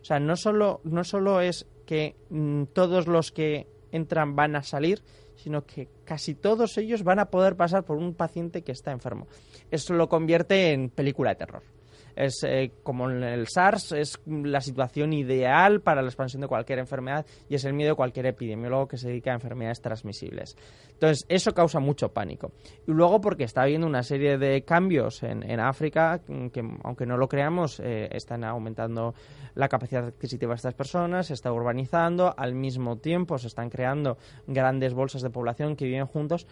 O 0.00 0.04
sea, 0.04 0.20
no 0.20 0.36
solo, 0.36 0.80
no 0.84 1.04
solo 1.04 1.40
es 1.40 1.66
que 1.84 2.16
mm, 2.30 2.64
todos 2.72 3.06
los 3.06 3.32
que 3.32 3.66
entran 3.90 4.36
van 4.36 4.56
a 4.56 4.62
salir, 4.62 5.02
sino 5.36 5.64
que 5.64 5.88
casi 6.04 6.34
todos 6.34 6.78
ellos 6.78 7.02
van 7.02 7.18
a 7.18 7.30
poder 7.30 7.56
pasar 7.56 7.84
por 7.84 7.96
un 7.96 8.14
paciente 8.14 8.62
que 8.62 8.72
está 8.72 8.92
enfermo. 8.92 9.26
Eso 9.70 9.94
lo 9.94 10.08
convierte 10.08 10.72
en 10.72 10.90
película 10.90 11.30
de 11.30 11.36
terror 11.36 11.75
es 12.16 12.42
eh, 12.44 12.72
como 12.82 13.10
en 13.10 13.22
el 13.22 13.46
SARS, 13.46 13.92
es 13.92 14.18
la 14.26 14.60
situación 14.60 15.12
ideal 15.12 15.82
para 15.82 16.02
la 16.02 16.08
expansión 16.08 16.40
de 16.40 16.48
cualquier 16.48 16.78
enfermedad 16.78 17.26
y 17.48 17.54
es 17.54 17.64
el 17.64 17.74
miedo 17.74 17.90
de 17.90 17.96
cualquier 17.96 18.26
epidemiólogo 18.26 18.88
que 18.88 18.96
se 18.96 19.08
dedica 19.08 19.30
a 19.30 19.34
enfermedades 19.34 19.82
transmisibles. 19.82 20.56
Entonces, 20.92 21.26
eso 21.28 21.52
causa 21.52 21.78
mucho 21.78 22.08
pánico. 22.08 22.52
Y 22.86 22.92
luego 22.92 23.20
porque 23.20 23.44
está 23.44 23.62
habiendo 23.62 23.86
una 23.86 24.02
serie 24.02 24.38
de 24.38 24.62
cambios 24.62 25.22
en, 25.22 25.60
África 25.60 26.20
que, 26.52 26.62
aunque 26.84 27.06
no 27.06 27.16
lo 27.16 27.28
creamos, 27.28 27.80
eh, 27.80 28.08
están 28.12 28.44
aumentando 28.44 29.14
la 29.54 29.68
capacidad 29.68 30.06
adquisitiva 30.06 30.52
de 30.52 30.56
estas 30.56 30.74
personas, 30.74 31.26
se 31.26 31.34
está 31.34 31.52
urbanizando, 31.52 32.34
al 32.36 32.54
mismo 32.54 32.96
tiempo 32.96 33.38
se 33.38 33.48
están 33.48 33.68
creando 33.68 34.16
grandes 34.46 34.94
bolsas 34.94 35.22
de 35.22 35.30
población 35.30 35.76
que 35.76 35.86
viven 35.86 36.06
juntos 36.06 36.46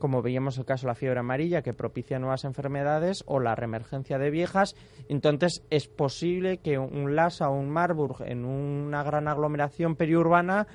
como 0.00 0.22
veíamos 0.22 0.58
el 0.58 0.64
caso 0.64 0.86
de 0.86 0.92
la 0.92 0.94
fiebre 0.96 1.20
amarilla, 1.20 1.62
que 1.62 1.74
propicia 1.74 2.18
nuevas 2.18 2.44
enfermedades, 2.44 3.22
o 3.26 3.38
la 3.38 3.54
reemergencia 3.54 4.18
de 4.18 4.30
viejas. 4.30 4.74
Entonces, 5.08 5.62
es 5.68 5.86
posible 5.86 6.58
que 6.58 6.78
un 6.78 7.14
Lassa 7.14 7.50
o 7.50 7.54
un 7.54 7.70
Marburg 7.70 8.22
en 8.22 8.46
una 8.46 9.04
gran 9.04 9.28
aglomeración 9.28 9.94
periurbana 9.94 10.66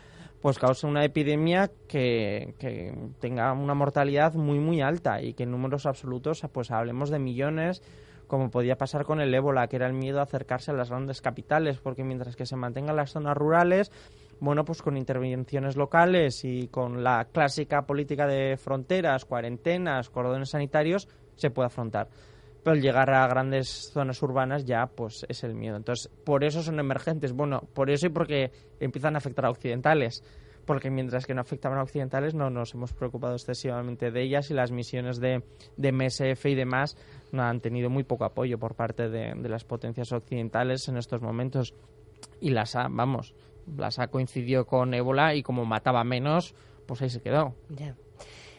pues 0.42 0.60
cause 0.60 0.86
una 0.86 1.04
epidemia 1.04 1.72
que, 1.88 2.54
que, 2.60 2.96
tenga 3.20 3.52
una 3.54 3.74
mortalidad 3.74 4.36
muy 4.36 4.60
muy 4.60 4.80
alta 4.80 5.20
y 5.20 5.34
que 5.34 5.42
en 5.42 5.50
números 5.50 5.88
absolutos 5.88 6.46
pues 6.54 6.70
hablemos 6.70 7.10
de 7.10 7.18
millones 7.18 7.82
como 8.28 8.52
podía 8.52 8.78
pasar 8.78 9.06
con 9.06 9.22
el 9.22 9.34
ébola 9.34 9.68
que 9.68 9.78
era 9.78 9.88
el 9.88 9.94
miedo 9.94 10.20
a 10.20 10.24
acercarse 10.24 10.70
a 10.70 10.76
las 10.76 10.92
grandes 10.92 11.22
capitales 11.22 11.80
porque 11.80 12.04
mientras 12.04 12.36
que 12.36 12.46
se 12.46 12.56
mantengan 12.56 12.96
las 12.96 13.12
zonas 13.12 13.36
rurales 13.36 13.92
bueno, 14.39 14.65
pues 14.65 14.82
con 14.82 14.98
intervenciones 14.98 15.78
locales 15.78 16.43
y 16.43 16.67
con 16.67 17.04
la 17.04 17.26
clásica 17.32 17.86
política 17.86 18.28
de 18.28 18.58
fronteras, 18.58 19.26
cuarentenas, 19.26 20.10
cordones 20.10 20.50
sanitarios, 20.50 21.08
se 21.36 21.52
puede 21.52 21.67
afrontar. 21.67 22.10
Pero 22.63 22.78
llegar 22.78 23.12
a 23.12 23.28
grandes 23.28 23.91
zonas 23.93 24.21
urbanas 24.24 24.65
ya, 24.65 24.88
pues 24.88 25.26
es 25.30 25.43
el 25.43 25.54
miedo. 25.54 25.78
Entonces, 25.78 26.12
por 26.24 26.43
eso 26.43 26.63
son 26.63 26.80
emergentes. 26.80 27.32
Bueno, 27.32 27.62
por 27.74 27.91
eso 27.91 28.08
y 28.08 28.10
porque 28.10 28.52
empiezan 28.80 29.15
a 29.15 29.19
afectar 29.19 29.45
a 29.45 29.52
occidentales. 29.52 30.24
Porque 30.65 30.89
mientras 30.89 31.28
que 31.28 31.36
no 31.36 31.41
afectaban 31.41 31.78
a 31.78 31.84
occidentales, 31.84 32.34
no 32.34 32.50
nos 32.50 32.74
hemos 32.74 32.91
preocupado 32.91 33.36
excesivamente 33.36 34.10
de 34.10 34.24
ellas 34.24 34.50
y 34.50 34.56
las 34.56 34.71
misiones 34.71 35.19
de, 35.19 35.43
MSF 35.78 36.43
y 36.48 36.56
demás 36.56 36.98
no 37.32 37.43
han 37.43 37.62
tenido 37.62 37.91
muy 37.91 38.04
poco 38.04 38.26
apoyo 38.26 38.58
por 38.58 38.74
parte 38.74 39.10
de, 39.10 39.36
de 39.36 39.50
las 39.50 39.63
potencias 39.63 40.12
occidentales 40.12 40.88
en 40.88 40.98
estos 40.98 41.21
momentos. 41.21 41.76
Y 42.41 42.50
las, 42.50 42.74
vamos, 42.74 43.36
Blasa 43.65 44.08
coincidió 44.08 44.65
con 44.65 44.93
ébola 44.93 45.36
y 45.36 45.43
como 45.43 45.65
mataba 45.65 46.04
menos, 46.04 46.56
pues 46.86 47.01
ahí 47.01 47.10
se 47.10 47.21
quedó. 47.21 47.56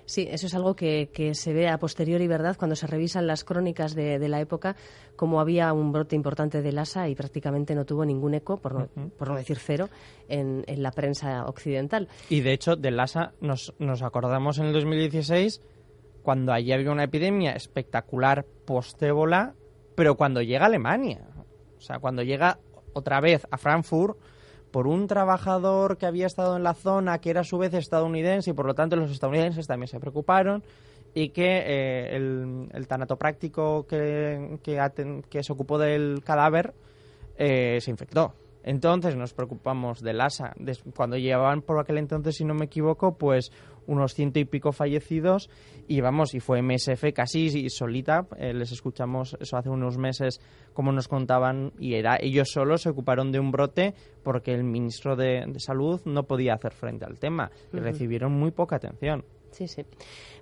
Sí, 0.07 0.29
eso 0.31 0.47
es 0.47 0.55
algo 0.55 0.77
que, 0.77 1.11
se 1.35 1.53
ve 1.53 1.69
a 1.69 1.79
posteriori, 1.79 2.29
¿verdad? 2.29 2.57
Cuando 2.57 2.77
se 2.77 2.87
revisan 2.87 3.27
las 3.27 3.43
crónicas 3.43 3.95
de, 3.95 4.29
la 4.29 4.41
época, 4.41 4.77
como 5.17 5.41
había 5.41 5.73
un 5.73 5.91
brote 5.91 6.15
importante 6.15 6.63
de 6.63 6.71
Lassa 6.71 7.09
y 7.09 7.17
prácticamente 7.17 7.75
no 7.75 7.85
tuvo 7.85 8.05
ningún 8.05 8.35
eco, 8.35 8.57
por 8.57 8.75
no, 8.75 9.09
por 9.11 9.29
no 9.29 9.37
decir 9.37 9.59
cero, 9.59 9.89
en, 10.29 10.65
la 10.69 10.93
prensa 10.93 11.45
occidental. 11.47 12.09
Y 12.29 12.41
de 12.41 12.53
hecho, 12.53 12.77
de 12.77 12.93
Lassa 12.93 13.33
nos, 13.41 13.75
nos 13.81 14.03
acordamos 14.03 14.59
en 14.59 14.67
el 14.67 14.73
2016 14.73 15.61
cuando 16.23 16.53
allí 16.53 16.73
había 16.73 16.93
una 16.93 17.05
epidemia 17.05 17.53
espectacular 17.53 18.47
post-ébola, 18.65 19.55
pero 19.97 20.17
cuando 20.17 20.41
llega 20.41 20.65
a 20.65 20.67
Alemania, 20.67 21.27
o 21.77 21.81
sea, 21.81 21.99
cuando 21.99 22.23
llega 22.23 22.59
otra 22.93 23.21
vez 23.21 23.47
a 23.51 23.59
Frankfurt 23.59 24.17
por 24.71 24.87
un 24.87 25.07
trabajador 25.07 25.97
que 25.97 26.07
había 26.07 26.27
estado 26.27 26.57
en 26.57 26.63
la 26.63 26.75
zona, 26.75 27.19
que 27.19 27.31
era 27.31 27.41
a 27.41 27.45
su 27.45 27.59
vez 27.59 27.73
estadounidense, 27.75 28.51
y 28.51 28.53
por 28.55 28.67
lo 28.67 28.75
tanto 28.75 28.97
los 28.97 29.11
estadounidenses 29.11 29.67
también 29.67 29.89
se 29.89 30.01
preocuparon, 30.01 30.63
y 31.15 31.31
que 31.31 31.63
eh, 31.65 32.17
el, 32.17 32.69
el, 32.73 32.87
tanatopráctico 32.87 33.87
que, 33.87 34.59
que, 34.63 35.43
se 35.43 35.53
ocupó 35.53 35.79
del 35.79 36.23
cadáver 36.23 36.75
eh, 37.39 37.79
se 37.81 37.91
infectó. 37.91 38.35
Entonces 38.63 39.17
nos 39.17 39.33
preocupamos 39.33 40.03
del 40.03 40.21
ASA. 40.21 40.53
Cuando 40.95 41.17
llevaban 41.17 41.63
por 41.63 41.79
aquel 41.79 41.99
entonces, 41.99 42.37
si 42.37 42.45
no 42.45 42.53
me 42.53 42.67
equivoco, 42.67 43.17
pues 43.17 43.51
unos 43.87 44.15
ciento 44.15 44.39
y 44.39 44.45
pico 44.45 44.73
fallecidos 44.73 45.51
y 45.89 46.01
vamos, 46.01 46.35
y 46.35 46.41
fue 46.41 46.63
MSF 46.63 47.13
casi 47.15 47.71
solita, 47.71 48.27
eh, 48.37 48.53
les 48.53 48.73
escuchamos 48.73 49.37
eso 49.41 49.57
hace 49.57 49.69
unos 49.69 49.99
meses 49.99 50.41
como 50.73 50.93
nos 50.93 51.09
contaban 51.09 51.73
y 51.79 51.95
era 51.95 52.19
ellos 52.21 52.49
solos 52.53 52.83
se 52.83 52.91
ocuparon 52.91 53.33
de 53.33 53.41
un 53.41 53.51
brote 53.51 53.95
porque 54.23 54.53
el 54.53 54.65
ministro 54.65 55.17
de, 55.17 55.47
Salud 55.59 56.01
no 56.05 56.25
podía 56.25 56.55
hacer 56.55 56.73
frente 56.73 57.05
al 57.05 57.19
tema 57.19 57.51
y 57.73 57.79
recibieron 57.79 58.33
muy 58.33 58.51
poca 58.51 58.77
atención. 58.77 59.25
Sí, 59.57 59.69
sí. 59.69 59.87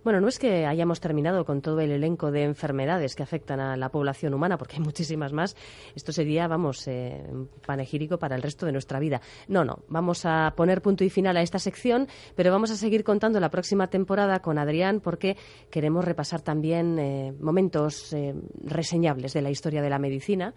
Bueno, 0.03 0.21
no 0.21 0.27
es 0.27 0.41
que 0.41 0.67
hayamos 0.67 0.99
terminado 0.99 1.45
con 1.45 1.61
todo 1.61 1.79
el 1.79 1.93
elenco 1.93 2.33
de 2.33 2.43
enfermedades 2.43 3.15
que 3.15 3.23
afectan 3.23 3.61
a 3.61 3.77
la 3.77 3.91
población 3.91 4.35
humana, 4.35 4.59
porque 4.59 4.75
hay 4.75 4.83
muchísimas 4.83 5.33
más. 5.33 5.55
Esto 5.95 6.11
sería, 6.11 6.49
vamos, 6.49 6.89
eh, 6.89 7.25
panegírico 7.65 8.19
para 8.19 8.35
el 8.35 8.43
resto 8.43 8.67
de 8.67 8.73
nuestra 8.73 8.99
vida. 8.99 9.21
No, 9.47 9.65
no. 9.65 9.85
Vamos 9.87 10.27
a 10.27 10.53
poner 10.57 10.83
punto 10.83 11.05
y 11.05 11.11
final 11.11 11.37
a 11.37 11.43
esta 11.43 11.61
sección, 11.61 12.09
pero 12.35 12.51
vamos 12.51 12.73
a 12.73 12.77
seguir 12.77 13.05
contando 13.05 13.39
la 13.39 13.51
próxima 13.51 13.87
temporada 13.87 14.41
con 14.41 14.59
Adrián, 14.59 14.99
porque 14.99 15.37
queremos 15.71 16.05
repasar 16.05 16.41
también 16.41 16.99
eh, 16.99 17.33
momentos 17.39 18.13
eh, 18.15 18.35
reseñables 18.65 19.33
de 19.33 19.43
la 19.43 19.51
historia 19.51 19.81
de 19.81 19.91
la 19.91 20.01
medicina 20.01 20.55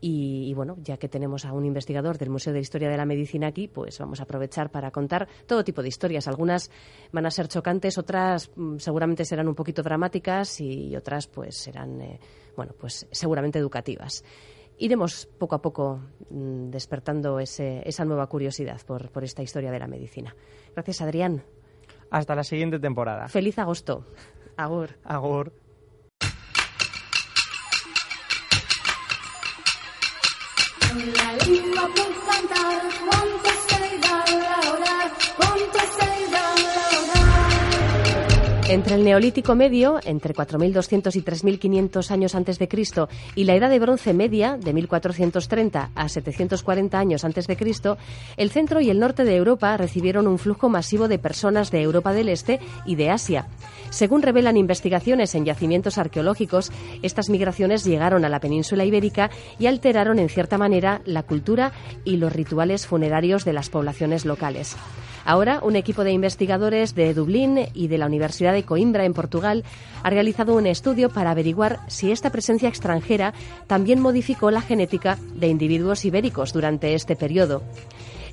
y, 0.00 0.52
bueno, 0.54 0.76
ya 0.82 0.96
que 0.96 1.08
tenemos 1.08 1.44
a 1.44 1.52
un 1.52 1.64
investigador 1.64 2.18
del 2.18 2.30
Museo 2.30 2.52
de 2.52 2.60
Historia 2.60 2.88
de 2.88 2.96
la 2.96 3.04
Medicina 3.04 3.48
aquí, 3.48 3.68
pues 3.68 3.98
vamos 3.98 4.20
a 4.20 4.24
aprovechar 4.24 4.70
para 4.70 4.90
contar 4.90 5.28
todo 5.46 5.64
tipo 5.64 5.82
de 5.82 5.88
historias. 5.88 6.28
Algunas 6.28 6.70
van 7.12 7.26
a 7.26 7.30
ser 7.30 7.48
chocantes, 7.48 7.98
otras 7.98 8.50
mm, 8.54 8.78
seguramente 8.78 9.24
serán 9.24 9.48
un 9.48 9.54
poquito 9.54 9.82
dramáticas 9.82 10.60
y 10.60 10.94
otras 10.94 11.26
pues 11.26 11.56
serán, 11.56 12.00
eh, 12.00 12.20
bueno, 12.56 12.74
pues 12.78 13.06
seguramente 13.10 13.58
educativas. 13.58 14.24
Iremos 14.78 15.26
poco 15.26 15.56
a 15.56 15.62
poco 15.62 16.00
mm, 16.30 16.70
despertando 16.70 17.40
esa 17.40 18.04
nueva 18.04 18.28
curiosidad 18.28 18.80
por, 18.86 19.10
por 19.10 19.24
esta 19.24 19.42
historia 19.42 19.72
de 19.72 19.78
la 19.80 19.88
medicina. 19.88 20.34
Gracias, 20.74 21.00
Adrián. 21.02 21.42
Hasta 22.10 22.34
la 22.34 22.44
siguiente 22.44 22.78
temporada. 22.78 23.28
Feliz 23.28 23.58
agosto. 23.58 24.04
Agur. 24.56 24.90
Agur. 25.04 25.52
Entre 38.68 38.96
el 38.96 39.04
Neolítico 39.04 39.54
medio, 39.54 39.98
entre 40.04 40.34
4.200 40.34 41.16
y 41.16 41.22
3.500 41.22 42.10
años 42.10 42.34
antes 42.34 42.58
de 42.58 42.68
Cristo, 42.68 43.08
y 43.34 43.44
la 43.44 43.54
Edad 43.54 43.70
de 43.70 43.78
Bronce 43.78 44.12
media, 44.12 44.58
de 44.58 44.74
1.430 44.74 45.88
a 45.94 46.08
740 46.10 46.98
años 46.98 47.24
antes 47.24 47.46
de 47.46 47.56
Cristo, 47.56 47.96
el 48.36 48.50
centro 48.50 48.82
y 48.82 48.90
el 48.90 49.00
norte 49.00 49.24
de 49.24 49.36
Europa 49.36 49.74
recibieron 49.78 50.26
un 50.26 50.38
flujo 50.38 50.68
masivo 50.68 51.08
de 51.08 51.18
personas 51.18 51.70
de 51.70 51.80
Europa 51.80 52.12
del 52.12 52.28
Este 52.28 52.60
y 52.84 52.96
de 52.96 53.08
Asia. 53.08 53.46
Según 53.88 54.20
revelan 54.20 54.58
investigaciones 54.58 55.34
en 55.34 55.46
yacimientos 55.46 55.96
arqueológicos, 55.96 56.70
estas 57.00 57.30
migraciones 57.30 57.86
llegaron 57.86 58.26
a 58.26 58.28
la 58.28 58.40
península 58.40 58.84
ibérica 58.84 59.30
y 59.58 59.64
alteraron 59.64 60.18
en 60.18 60.28
cierta 60.28 60.58
manera 60.58 61.00
la 61.06 61.22
cultura 61.22 61.72
y 62.04 62.18
los 62.18 62.34
rituales 62.34 62.86
funerarios 62.86 63.46
de 63.46 63.54
las 63.54 63.70
poblaciones 63.70 64.26
locales. 64.26 64.76
Ahora, 65.28 65.60
un 65.62 65.76
equipo 65.76 66.04
de 66.04 66.12
investigadores 66.12 66.94
de 66.94 67.12
Dublín 67.12 67.68
y 67.74 67.88
de 67.88 67.98
la 67.98 68.06
Universidad 68.06 68.54
de 68.54 68.62
Coimbra, 68.62 69.04
en 69.04 69.12
Portugal, 69.12 69.62
ha 70.02 70.08
realizado 70.08 70.54
un 70.54 70.66
estudio 70.66 71.10
para 71.10 71.32
averiguar 71.32 71.80
si 71.86 72.10
esta 72.10 72.30
presencia 72.30 72.70
extranjera 72.70 73.34
también 73.66 74.00
modificó 74.00 74.50
la 74.50 74.62
genética 74.62 75.18
de 75.34 75.48
individuos 75.48 76.06
ibéricos 76.06 76.54
durante 76.54 76.94
este 76.94 77.14
periodo. 77.14 77.62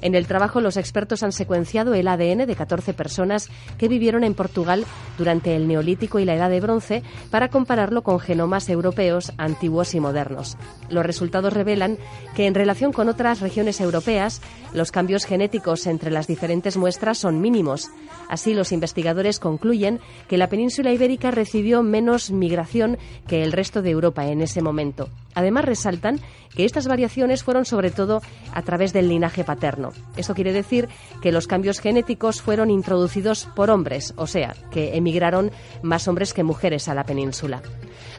En 0.05 0.13
el 0.13 0.27
trabajo, 0.27 0.61
los 0.61 0.77
expertos 0.77 1.23
han 1.23 1.31
secuenciado 1.31 1.95
el 1.95 2.07
ADN 2.07 2.45
de 2.45 2.55
14 2.55 2.93
personas 2.93 3.49
que 3.79 3.87
vivieron 3.87 4.23
en 4.23 4.35
Portugal 4.35 4.85
durante 5.17 5.55
el 5.55 5.67
Neolítico 5.67 6.19
y 6.19 6.25
la 6.25 6.35
Edad 6.35 6.51
de 6.51 6.61
Bronce 6.61 7.01
para 7.31 7.49
compararlo 7.49 8.03
con 8.03 8.19
genomas 8.19 8.69
europeos 8.69 9.33
antiguos 9.39 9.95
y 9.95 9.99
modernos. 9.99 10.57
Los 10.89 11.07
resultados 11.07 11.53
revelan 11.53 11.97
que 12.35 12.45
en 12.45 12.53
relación 12.53 12.93
con 12.93 13.09
otras 13.09 13.39
regiones 13.39 13.81
europeas, 13.81 14.43
los 14.75 14.91
cambios 14.91 15.25
genéticos 15.25 15.87
entre 15.87 16.11
las 16.11 16.27
diferentes 16.27 16.77
muestras 16.77 17.17
son 17.17 17.41
mínimos. 17.41 17.89
Así, 18.29 18.53
los 18.53 18.71
investigadores 18.71 19.39
concluyen 19.39 19.99
que 20.27 20.37
la 20.37 20.49
península 20.49 20.91
ibérica 20.91 21.31
recibió 21.31 21.81
menos 21.81 22.29
migración 22.29 22.99
que 23.25 23.41
el 23.41 23.51
resto 23.51 23.81
de 23.81 23.89
Europa 23.89 24.27
en 24.27 24.41
ese 24.41 24.61
momento. 24.61 25.09
Además, 25.35 25.65
resaltan 25.65 26.19
que 26.55 26.65
estas 26.65 26.87
variaciones 26.87 27.43
fueron 27.43 27.65
sobre 27.65 27.91
todo 27.91 28.21
a 28.53 28.61
través 28.61 28.93
del 28.93 29.09
linaje 29.09 29.43
paterno. 29.43 29.91
Esto 30.17 30.33
quiere 30.33 30.53
decir 30.53 30.87
que 31.21 31.31
los 31.31 31.47
cambios 31.47 31.79
genéticos 31.79 32.41
fueron 32.41 32.71
introducidos 32.71 33.47
por 33.55 33.69
hombres, 33.69 34.13
o 34.17 34.25
sea, 34.25 34.55
que 34.71 34.95
emigraron 34.95 35.51
más 35.83 36.07
hombres 36.07 36.33
que 36.33 36.43
mujeres 36.43 36.87
a 36.87 36.95
la 36.95 37.03
península. 37.03 37.61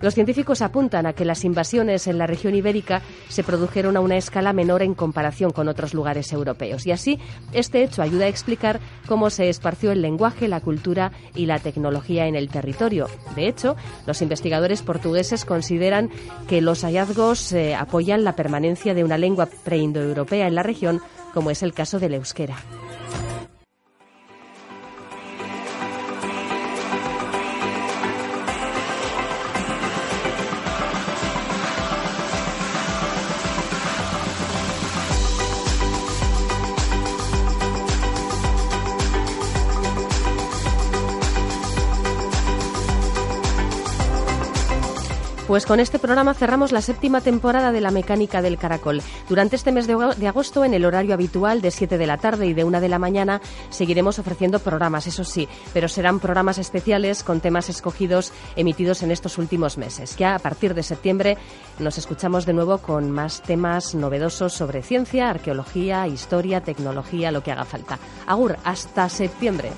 Los 0.01 0.15
científicos 0.15 0.63
apuntan 0.63 1.07
a 1.07 1.13
que 1.13 1.25
las 1.25 1.45
invasiones 1.45 2.07
en 2.07 2.19
la 2.19 2.27
región 2.27 2.55
ibérica 2.55 3.03
se 3.29 3.43
produjeron 3.43 3.97
a 3.97 4.01
una 4.01 4.17
escala 4.17 4.53
menor 4.53 4.83
en 4.83 4.95
comparación 4.95 5.51
con 5.51 5.69
otros 5.69 5.95
lugares 5.95 6.33
europeos 6.33 6.87
y 6.87 6.93
así 6.93 7.19
este 7.53 7.83
hecho 7.83 8.03
ayuda 8.03 8.27
a 8.27 8.29
explicar 8.29 8.81
cómo 9.07 9.31
se 9.31 9.49
esparció 9.49 9.93
el 9.93 10.03
lenguaje, 10.03 10.49
la 10.49 10.61
cultura 10.61 11.13
y 11.35 11.47
la 11.47 11.59
tecnología 11.59 12.27
en 12.27 12.35
el 12.35 12.49
territorio. 12.49 13.09
De 13.35 13.49
hecho, 13.49 13.77
los 14.07 14.23
investigadores 14.23 14.83
portugueses 14.83 15.45
consideran 15.45 16.11
que 16.49 16.61
los 16.61 16.83
hallazgos 16.83 17.53
eh, 17.53 17.75
apoyan 17.75 18.25
la 18.25 18.37
permanencia 18.37 18.95
de 18.95 19.05
una 19.05 19.19
lengua 19.19 19.49
preindoeuropea 19.65 20.47
en 20.47 20.55
la 20.55 20.63
región, 20.63 21.01
como 21.33 21.51
es 21.51 21.63
el 21.63 21.73
caso 21.73 21.99
del 21.99 22.15
euskera. 22.15 22.57
Pues 45.57 45.65
con 45.65 45.81
este 45.81 45.99
programa 45.99 46.35
cerramos 46.35 46.71
la 46.71 46.83
séptima 46.83 47.23
temporada 47.23 47.73
de 47.73 47.81
La 47.81 47.91
Mecánica 47.91 48.43
del 48.43 48.59
Caracol. 48.59 49.01
Durante 49.27 49.57
este 49.57 49.73
mes 49.73 49.87
de 49.87 50.29
agosto, 50.29 50.67
en 50.67 50.75
el 50.75 50.85
horario 50.85 51.15
habitual 51.15 51.63
de 51.63 51.71
7 51.71 51.97
de 51.97 52.07
la 52.07 52.19
tarde 52.19 52.47
y 52.47 52.53
de 52.53 52.63
1 52.63 52.79
de 52.79 52.91
la 52.91 52.99
mañana, 52.99 53.41
seguiremos 53.71 54.19
ofreciendo 54.19 54.59
programas, 54.59 55.07
eso 55.07 55.25
sí, 55.25 55.49
pero 55.73 55.89
serán 55.89 56.21
programas 56.21 56.59
especiales 56.59 57.23
con 57.23 57.41
temas 57.41 57.71
escogidos 57.71 58.35
emitidos 58.55 59.03
en 59.03 59.11
estos 59.11 59.39
últimos 59.39 59.79
meses. 59.79 60.15
Ya 60.19 60.35
a 60.35 60.39
partir 60.41 60.75
de 60.75 60.83
septiembre 60.83 61.39
nos 61.79 61.97
escuchamos 61.97 62.45
de 62.45 62.53
nuevo 62.53 62.77
con 62.77 63.11
más 63.11 63.41
temas 63.41 63.95
novedosos 63.95 64.53
sobre 64.53 64.83
ciencia, 64.83 65.31
arqueología, 65.31 66.07
historia, 66.07 66.61
tecnología, 66.61 67.33
lo 67.33 67.43
que 67.43 67.53
haga 67.53 67.65
falta. 67.65 67.99
Agur, 68.27 68.59
hasta 68.63 69.09
septiembre. 69.09 69.71